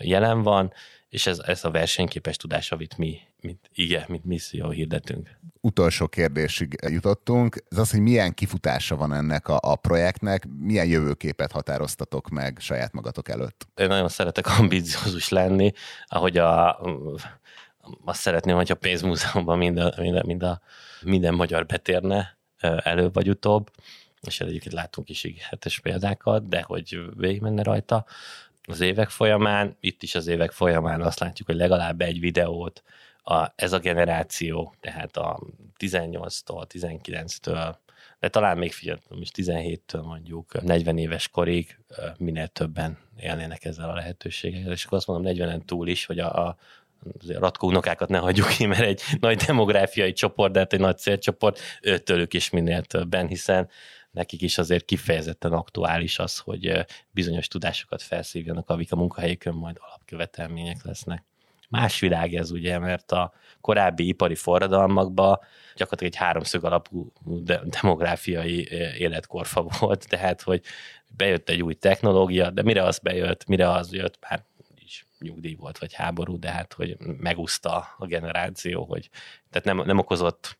jelen 0.00 0.42
van, 0.42 0.72
és 1.08 1.26
ez, 1.26 1.38
ez 1.38 1.64
a 1.64 1.70
versenyképes 1.70 2.36
tudás, 2.36 2.72
amit 2.72 2.96
mi, 2.98 3.18
mint, 3.40 3.70
igen, 3.74 4.04
mint 4.08 4.24
misszió 4.24 4.70
hirdetünk. 4.70 5.38
Utolsó 5.60 6.08
kérdésig 6.08 6.76
jutottunk. 6.88 7.64
Ez 7.68 7.78
az, 7.78 7.90
hogy 7.90 8.00
milyen 8.00 8.34
kifutása 8.34 8.96
van 8.96 9.12
ennek 9.12 9.48
a, 9.48 9.58
a 9.62 9.76
projektnek, 9.76 10.46
milyen 10.58 10.86
jövőképet 10.86 11.52
határoztatok 11.52 12.28
meg 12.28 12.58
saját 12.60 12.92
magatok 12.92 13.28
előtt? 13.28 13.66
Én 13.74 13.86
nagyon 13.86 14.08
szeretek 14.08 14.58
ambiciózus 14.58 15.28
lenni, 15.28 15.72
ahogy 16.06 16.36
a, 16.36 16.80
azt 18.04 18.20
szeretném, 18.20 18.56
hogy 18.56 18.70
a 18.70 18.74
pénzmúzeumban 18.74 19.58
mind 19.58 19.78
a, 19.78 19.94
mind 19.96 20.16
a, 20.16 20.22
mind 20.26 20.42
a, 20.42 20.60
minden 21.02 21.34
magyar 21.34 21.66
betérne 21.66 22.35
előbb 22.60 23.14
vagy 23.14 23.28
utóbb, 23.28 23.70
és 24.20 24.40
egyébként 24.40 24.74
látunk 24.74 25.08
is 25.08 25.24
ígéretes 25.24 25.80
példákat, 25.80 26.48
de 26.48 26.62
hogy 26.62 27.00
végigmenne 27.16 27.62
rajta 27.62 28.04
az 28.68 28.80
évek 28.80 29.08
folyamán, 29.08 29.76
itt 29.80 30.02
is 30.02 30.14
az 30.14 30.26
évek 30.26 30.50
folyamán 30.50 31.02
azt 31.02 31.18
látjuk, 31.18 31.48
hogy 31.48 31.56
legalább 31.56 32.00
egy 32.00 32.20
videót 32.20 32.82
a, 33.22 33.52
ez 33.54 33.72
a 33.72 33.78
generáció, 33.78 34.74
tehát 34.80 35.16
a 35.16 35.40
18-tól, 35.78 36.64
19-től, 36.72 37.74
de 38.20 38.28
talán 38.28 38.58
még 38.58 38.72
figyeltem 38.72 39.20
is 39.20 39.28
17-től 39.34 40.04
mondjuk 40.04 40.62
40 40.62 40.98
éves 40.98 41.28
korig 41.28 41.78
minél 42.18 42.46
többen 42.46 42.98
élnének 43.20 43.64
ezzel 43.64 43.90
a 43.90 43.94
lehetőséggel. 43.94 44.72
És 44.72 44.84
akkor 44.84 44.98
azt 44.98 45.06
mondom 45.06 45.32
40-en 45.34 45.64
túl 45.64 45.88
is, 45.88 46.06
hogy 46.06 46.18
a, 46.18 46.46
a 46.46 46.56
azért 47.20 47.38
a 47.38 47.40
ratkó 47.40 47.68
unokákat 47.68 48.08
ne 48.08 48.18
hagyjuk 48.18 48.48
ki, 48.48 48.66
mert 48.66 48.80
egy 48.80 49.02
nagy 49.20 49.36
demográfiai 49.36 50.12
csoport, 50.12 50.52
de 50.52 50.58
hát 50.58 50.72
egy 50.72 50.80
nagy 50.80 50.98
célcsoport, 50.98 51.60
őtőlük 51.82 52.34
is 52.34 52.50
minél 52.50 52.82
többen, 52.82 53.26
hiszen 53.26 53.68
nekik 54.10 54.42
is 54.42 54.58
azért 54.58 54.84
kifejezetten 54.84 55.52
aktuális 55.52 56.18
az, 56.18 56.38
hogy 56.38 56.84
bizonyos 57.10 57.48
tudásokat 57.48 58.02
felszívjanak, 58.02 58.70
amik 58.70 58.92
a 58.92 58.96
munkahelyükön 58.96 59.54
majd 59.54 59.76
alapkövetelmények 59.80 60.84
lesznek. 60.84 61.24
Más 61.68 62.00
világ 62.00 62.34
ez 62.34 62.50
ugye, 62.50 62.78
mert 62.78 63.12
a 63.12 63.32
korábbi 63.60 64.08
ipari 64.08 64.34
forradalmakban 64.34 65.38
gyakorlatilag 65.76 66.12
egy 66.12 66.18
háromszög 66.18 66.64
alapú 66.64 67.12
demográfiai 67.64 68.68
életkorfa 68.98 69.66
volt, 69.78 70.08
tehát 70.08 70.42
hogy 70.42 70.62
bejött 71.16 71.48
egy 71.48 71.62
új 71.62 71.74
technológia, 71.74 72.50
de 72.50 72.62
mire 72.62 72.82
az 72.82 72.98
bejött, 72.98 73.46
mire 73.46 73.70
az 73.70 73.92
jött, 73.92 74.18
már 74.28 74.44
nyugdíj 75.18 75.54
volt, 75.54 75.78
vagy 75.78 75.92
háború, 75.92 76.38
de 76.38 76.50
hát, 76.50 76.72
hogy 76.72 76.96
megúszta 76.98 77.86
a 77.98 78.06
generáció, 78.06 78.84
hogy 78.84 79.10
tehát 79.50 79.64
nem, 79.64 79.86
nem 79.86 79.98
okozott 79.98 80.58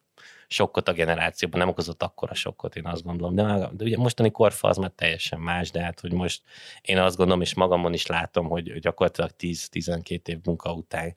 sokkot 0.48 0.88
a 0.88 0.92
generációban, 0.92 1.58
nem 1.58 1.68
okozott 1.68 2.02
akkora 2.02 2.34
sokkot, 2.34 2.76
én 2.76 2.86
azt 2.86 3.02
gondolom. 3.02 3.34
De, 3.34 3.68
de 3.72 3.84
ugye 3.84 3.96
mostani 3.96 4.30
korfa 4.30 4.68
az 4.68 4.76
már 4.76 4.92
teljesen 4.94 5.40
más, 5.40 5.70
de 5.70 5.82
hát, 5.82 6.00
hogy 6.00 6.12
most 6.12 6.42
én 6.82 6.98
azt 6.98 7.16
gondolom, 7.16 7.40
és 7.40 7.54
magamon 7.54 7.92
is 7.92 8.06
látom, 8.06 8.48
hogy 8.48 8.78
gyakorlatilag 8.78 9.30
10-12 9.38 10.28
év 10.28 10.38
munka 10.44 10.72
után 10.72 11.14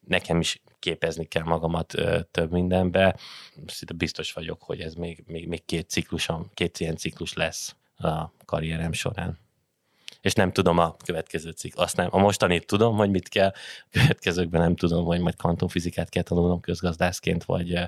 nekem 0.00 0.40
is 0.40 0.62
képezni 0.78 1.24
kell 1.24 1.42
magamat 1.42 1.94
ö, 1.94 2.20
több 2.30 2.50
mindenbe. 2.50 3.16
Szinte 3.66 3.94
biztos 3.94 4.32
vagyok, 4.32 4.62
hogy 4.62 4.80
ez 4.80 4.94
még, 4.94 5.24
még, 5.26 5.48
még 5.48 5.64
két 5.64 5.88
ciklusom, 5.88 6.50
két 6.54 6.80
ilyen 6.80 6.96
ciklus 6.96 7.32
lesz 7.32 7.76
a 7.96 8.32
karrierem 8.44 8.92
során 8.92 9.43
és 10.24 10.32
nem 10.32 10.52
tudom 10.52 10.78
a 10.78 10.96
következő 11.04 11.50
cikk. 11.50 11.72
Azt 11.76 11.96
nem, 11.96 12.08
a 12.10 12.18
mostanit 12.18 12.66
tudom, 12.66 12.96
hogy 12.96 13.10
mit 13.10 13.28
kell, 13.28 13.48
a 13.48 13.88
következőkben 13.90 14.60
nem 14.60 14.76
tudom, 14.76 15.04
hogy 15.04 15.20
majd 15.20 15.36
kvantumfizikát 15.36 16.08
kell 16.08 16.22
tanulnom 16.22 16.60
közgazdászként, 16.60 17.44
vagy, 17.44 17.78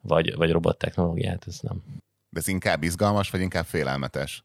vagy, 0.00 0.34
vagy 0.34 0.50
robottechnológiát, 0.50 1.44
ez 1.46 1.58
nem. 1.60 1.82
De 2.28 2.40
ez 2.40 2.48
inkább 2.48 2.82
izgalmas, 2.82 3.30
vagy 3.30 3.40
inkább 3.40 3.64
félelmetes? 3.64 4.44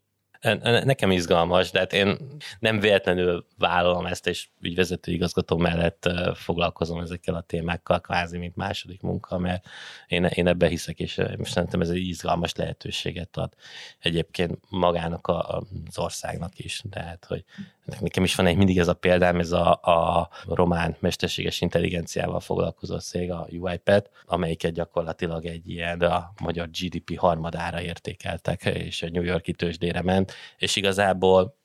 Nekem 0.84 1.12
izgalmas, 1.12 1.72
de 1.72 1.80
hát 1.80 1.94
én 1.94 2.18
nem 2.60 2.80
véletlenül 2.80 3.46
vállalom 3.58 4.06
ezt, 4.06 4.28
és 4.28 4.48
ügyvezető 4.60 5.12
igazgató 5.12 5.58
mellett 5.58 6.10
foglalkozom 6.34 7.00
ezekkel 7.00 7.36
a 7.36 7.42
témákkal, 7.42 8.02
kvázi, 8.02 8.38
mint 8.38 8.56
második 8.56 9.02
munka, 9.02 9.38
mert 9.38 9.66
én, 10.08 10.26
én 10.26 10.48
ebbe 10.48 10.68
hiszek, 10.68 11.00
és 11.00 11.22
szerintem 11.42 11.82
ez 11.82 11.90
egy 11.90 12.08
izgalmas 12.08 12.56
lehetőséget 12.56 13.38
ad 13.38 13.54
egyébként 14.00 14.60
magának 14.70 15.28
az 15.28 15.98
országnak 15.98 16.60
is. 16.60 16.84
Tehát, 16.90 17.26
hogy 17.26 17.44
nekem 17.86 18.24
is 18.24 18.36
van 18.36 18.46
egy 18.46 18.58
mindig 18.58 18.80
ez 18.80 18.88
a 18.88 18.94
példám, 18.94 19.40
ez 19.40 19.52
a, 19.52 19.72
a 19.72 20.30
román 20.48 20.96
mesterséges 21.00 21.62
intelligenciával 21.62 22.40
foglalkozó 22.40 23.00
szég, 23.00 23.32
a 23.32 23.48
UiPath, 23.52 24.10
amelyiket 24.26 24.74
gyakorlatilag 24.74 25.46
egy 25.46 25.70
ilyen 25.70 26.02
a 26.02 26.32
magyar 26.42 26.70
GDP 26.70 27.18
harmadára 27.18 27.82
értékeltek, 27.82 28.66
és 28.66 29.02
a 29.02 29.10
New 29.10 29.24
Yorki 29.24 29.54
tőzsdére 29.54 30.02
ment, 30.02 30.34
és 30.58 30.76
igazából 30.76 31.60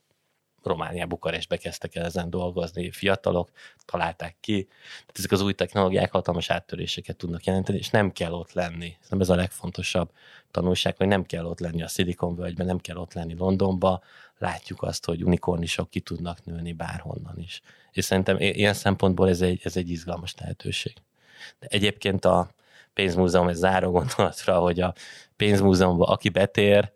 Románia, 0.67 1.07
Bukarestbe 1.07 1.57
kezdtek 1.57 1.95
el 1.95 2.05
ezen 2.05 2.31
dolgozni 2.31 2.91
fiatalok, 2.91 3.51
találták 3.85 4.37
ki. 4.41 4.65
Tehát 5.01 5.13
ezek 5.15 5.31
az 5.31 5.41
új 5.41 5.53
technológiák 5.53 6.13
hatalmas 6.13 6.51
áttöréseket 6.51 7.17
tudnak 7.17 7.45
jelenteni, 7.45 7.79
és 7.79 7.91
nem 7.91 8.13
kell 8.13 8.33
ott 8.33 8.53
lenni. 8.53 8.97
Nem 9.09 9.21
ez 9.21 9.29
a 9.29 9.35
legfontosabb 9.35 10.11
tanulság, 10.51 10.97
hogy 10.97 11.07
nem 11.07 11.25
kell 11.25 11.45
ott 11.45 11.61
lenni 11.61 11.83
a 11.83 11.89
Silicon 11.89 12.35
völgyben, 12.35 12.67
nem 12.67 12.79
kell 12.79 12.97
ott 12.97 13.13
lenni 13.13 13.35
Londonba. 13.35 14.03
Látjuk 14.39 14.83
azt, 14.83 15.05
hogy 15.05 15.25
unikornisok 15.25 15.91
ki 15.91 16.01
tudnak 16.01 16.45
nőni 16.45 16.73
bárhonnan 16.73 17.39
is. 17.39 17.61
És 17.93 18.05
szerintem 18.05 18.37
ilyen 18.41 18.75
szempontból 18.75 19.29
ez 19.29 19.41
egy, 19.41 19.61
ez 19.65 19.77
egy 19.77 19.91
izgalmas 19.91 20.35
lehetőség. 20.39 20.93
De 21.59 21.67
egyébként 21.71 22.25
a 22.25 22.51
pénzmúzeum, 22.95 23.49
ez 23.49 23.57
záró 23.57 23.91
gondolatra, 23.91 24.59
hogy 24.59 24.81
a 24.81 24.95
pénzmúzeumban 25.37 26.09
aki 26.09 26.29
betér, 26.29 26.95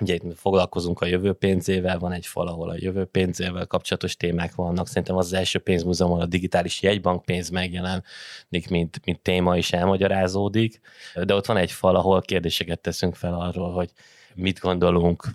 Ugye 0.00 0.14
itt 0.14 0.38
foglalkozunk 0.38 1.00
a 1.00 1.06
jövő 1.06 1.32
pénzével, 1.32 1.98
van 1.98 2.12
egy 2.12 2.26
fal, 2.26 2.48
ahol 2.48 2.70
a 2.70 2.74
jövő 2.76 3.04
pénzével 3.04 3.66
kapcsolatos 3.66 4.16
témák 4.16 4.54
vannak. 4.54 4.88
Szerintem 4.88 5.16
az, 5.16 5.26
az 5.26 5.32
első 5.32 5.58
pénzmúzeum, 5.58 6.10
ahol 6.10 6.22
a 6.22 6.26
digitális 6.26 6.82
jegybankpénz 6.82 7.48
megjelenik, 7.48 8.68
mint, 8.68 9.00
mint 9.04 9.20
téma 9.20 9.56
is 9.56 9.72
elmagyarázódik. 9.72 10.80
De 11.24 11.34
ott 11.34 11.46
van 11.46 11.56
egy 11.56 11.72
fal, 11.72 11.96
ahol 11.96 12.20
kérdéseket 12.20 12.80
teszünk 12.80 13.14
fel 13.14 13.34
arról, 13.34 13.72
hogy 13.72 13.90
mit 14.34 14.58
gondolunk 14.58 15.26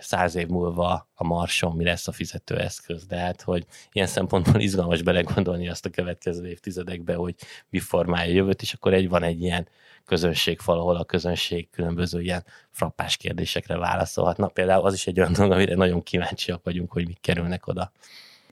száz 0.00 0.34
év 0.34 0.46
múlva 0.46 1.08
a 1.14 1.24
Marson, 1.24 1.76
mi 1.76 1.84
lesz 1.84 2.08
a 2.08 2.12
fizetőeszköz, 2.12 3.06
de 3.06 3.16
hát, 3.16 3.42
hogy 3.42 3.66
ilyen 3.92 4.06
szempontból 4.06 4.60
izgalmas 4.60 5.02
belegondolni 5.02 5.68
azt 5.68 5.86
a 5.86 5.90
következő 5.90 6.48
évtizedekbe, 6.48 7.14
hogy 7.14 7.34
mi 7.70 7.78
formálja 7.78 8.30
a 8.30 8.34
jövőt, 8.34 8.62
és 8.62 8.72
akkor 8.72 8.94
egy 8.94 9.08
van 9.08 9.22
egy 9.22 9.42
ilyen 9.42 9.68
közönségfal, 10.04 10.78
ahol 10.78 10.96
a 10.96 11.04
közönség 11.04 11.70
különböző 11.70 12.22
ilyen 12.22 12.44
frappás 12.70 13.16
kérdésekre 13.16 13.76
válaszolhatna. 13.76 14.46
Például 14.46 14.86
az 14.86 14.94
is 14.94 15.06
egy 15.06 15.20
olyan 15.20 15.32
dolog, 15.32 15.52
amire 15.52 15.74
nagyon 15.74 16.02
kíváncsiak 16.02 16.64
vagyunk, 16.64 16.92
hogy 16.92 17.06
mik 17.06 17.20
kerülnek 17.20 17.66
oda. 17.66 17.92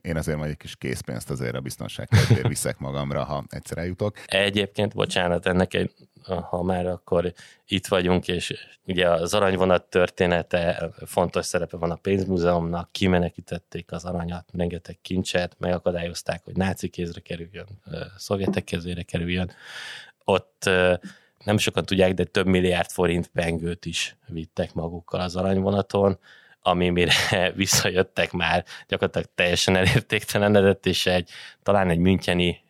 Én 0.07 0.17
azért 0.17 0.37
majd 0.37 0.49
egy 0.49 0.57
kis 0.57 0.75
készpénzt 0.75 1.29
azért 1.29 1.55
a 1.55 1.59
biztonság 1.59 2.07
kedvéért 2.07 2.47
viszek 2.47 2.77
magamra, 2.77 3.23
ha 3.23 3.43
egyszer 3.49 3.77
eljutok. 3.77 4.17
Egyébként, 4.25 4.93
bocsánat, 4.93 5.45
ennek 5.45 5.73
egy, 5.73 5.91
ha 6.23 6.63
már 6.63 6.85
akkor 6.85 7.33
itt 7.67 7.87
vagyunk, 7.87 8.27
és 8.27 8.53
ugye 8.85 9.09
az 9.09 9.33
aranyvonat 9.33 9.83
története 9.83 10.89
fontos 11.05 11.45
szerepe 11.45 11.77
van 11.77 11.91
a 11.91 11.95
pénzmúzeumnak, 11.95 12.91
kimenekítették 12.91 13.91
az 13.91 14.05
aranyat, 14.05 14.49
rengeteg 14.53 14.97
kincset, 15.01 15.55
megakadályozták, 15.59 16.43
hogy 16.43 16.55
náci 16.55 16.87
kézre 16.87 17.19
kerüljön, 17.19 17.67
szovjetek 18.17 18.63
kezére 18.63 19.01
kerüljön. 19.01 19.51
Ott 20.23 20.69
nem 21.43 21.57
sokan 21.57 21.85
tudják, 21.85 22.13
de 22.13 22.23
több 22.23 22.45
milliárd 22.45 22.89
forint 22.89 23.27
pengőt 23.27 23.85
is 23.85 24.15
vittek 24.27 24.73
magukkal 24.73 25.19
az 25.19 25.35
aranyvonaton, 25.35 26.19
ami 26.67 26.89
mire 26.89 27.13
visszajöttek 27.55 28.31
már 28.31 28.65
gyakorlatilag 28.87 29.29
teljesen 29.35 29.75
elértéktelenedett, 29.75 30.85
és 30.85 31.05
egy, 31.05 31.29
talán 31.63 31.89
egy 31.89 31.97
müncheni 31.97 32.63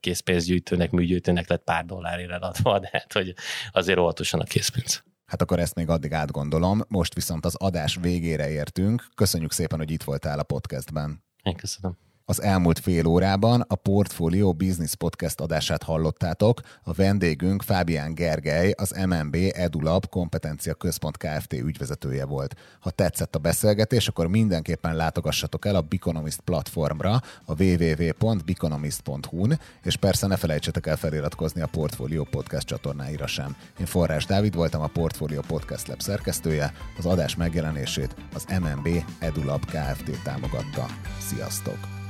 készpénzgyűjtőnek, 0.00 0.90
műgyűjtőnek 0.90 1.48
lett 1.48 1.64
pár 1.64 1.84
dollárért 1.84 2.30
eladva, 2.30 2.78
de 2.78 2.88
hát, 2.92 3.12
hogy 3.12 3.34
azért 3.72 3.98
óvatosan 3.98 4.40
a 4.40 4.44
készpénz. 4.44 5.02
Hát 5.26 5.42
akkor 5.42 5.58
ezt 5.58 5.74
még 5.74 5.88
addig 5.88 6.12
átgondolom. 6.12 6.82
Most 6.88 7.14
viszont 7.14 7.44
az 7.44 7.54
adás 7.54 7.98
végére 8.00 8.50
értünk. 8.50 9.06
Köszönjük 9.14 9.52
szépen, 9.52 9.78
hogy 9.78 9.90
itt 9.90 10.02
voltál 10.02 10.38
a 10.38 10.42
podcastben. 10.42 11.22
Én 11.42 11.56
köszönöm. 11.56 12.03
Az 12.26 12.42
elmúlt 12.42 12.78
fél 12.78 13.06
órában 13.06 13.64
a 13.68 13.74
Portfolio 13.74 14.52
Business 14.52 14.94
Podcast 14.94 15.40
adását 15.40 15.82
hallottátok. 15.82 16.60
A 16.82 16.92
vendégünk 16.92 17.62
Fábián 17.62 18.14
Gergely, 18.14 18.74
az 18.76 19.04
MNB 19.06 19.36
EduLab 19.52 20.08
kompetencia 20.08 20.74
központ 20.74 21.16
Kft. 21.16 21.52
ügyvezetője 21.52 22.24
volt. 22.24 22.54
Ha 22.80 22.90
tetszett 22.90 23.34
a 23.34 23.38
beszélgetés, 23.38 24.08
akkor 24.08 24.26
mindenképpen 24.26 24.96
látogassatok 24.96 25.66
el 25.66 25.74
a 25.74 25.80
Biconomist 25.80 26.40
platformra, 26.40 27.20
a 27.44 27.62
www.biconomist.hu-n, 27.62 29.58
és 29.82 29.96
persze 29.96 30.26
ne 30.26 30.36
felejtsetek 30.36 30.86
el 30.86 30.96
feliratkozni 30.96 31.60
a 31.60 31.66
Portfolio 31.66 32.24
Podcast 32.24 32.66
csatornáira 32.66 33.26
sem. 33.26 33.56
Én 33.80 33.86
Forrás 33.86 34.26
Dávid 34.26 34.54
voltam 34.54 34.82
a 34.82 34.86
Portfolio 34.86 35.40
Podcast 35.40 35.88
Lab 35.88 36.00
szerkesztője, 36.00 36.72
az 36.98 37.06
adás 37.06 37.36
megjelenését 37.36 38.14
az 38.34 38.46
MNB 38.60 38.88
EduLab 39.18 39.64
Kft. 39.64 40.22
támogatta. 40.22 40.86
Sziasztok! 41.20 42.02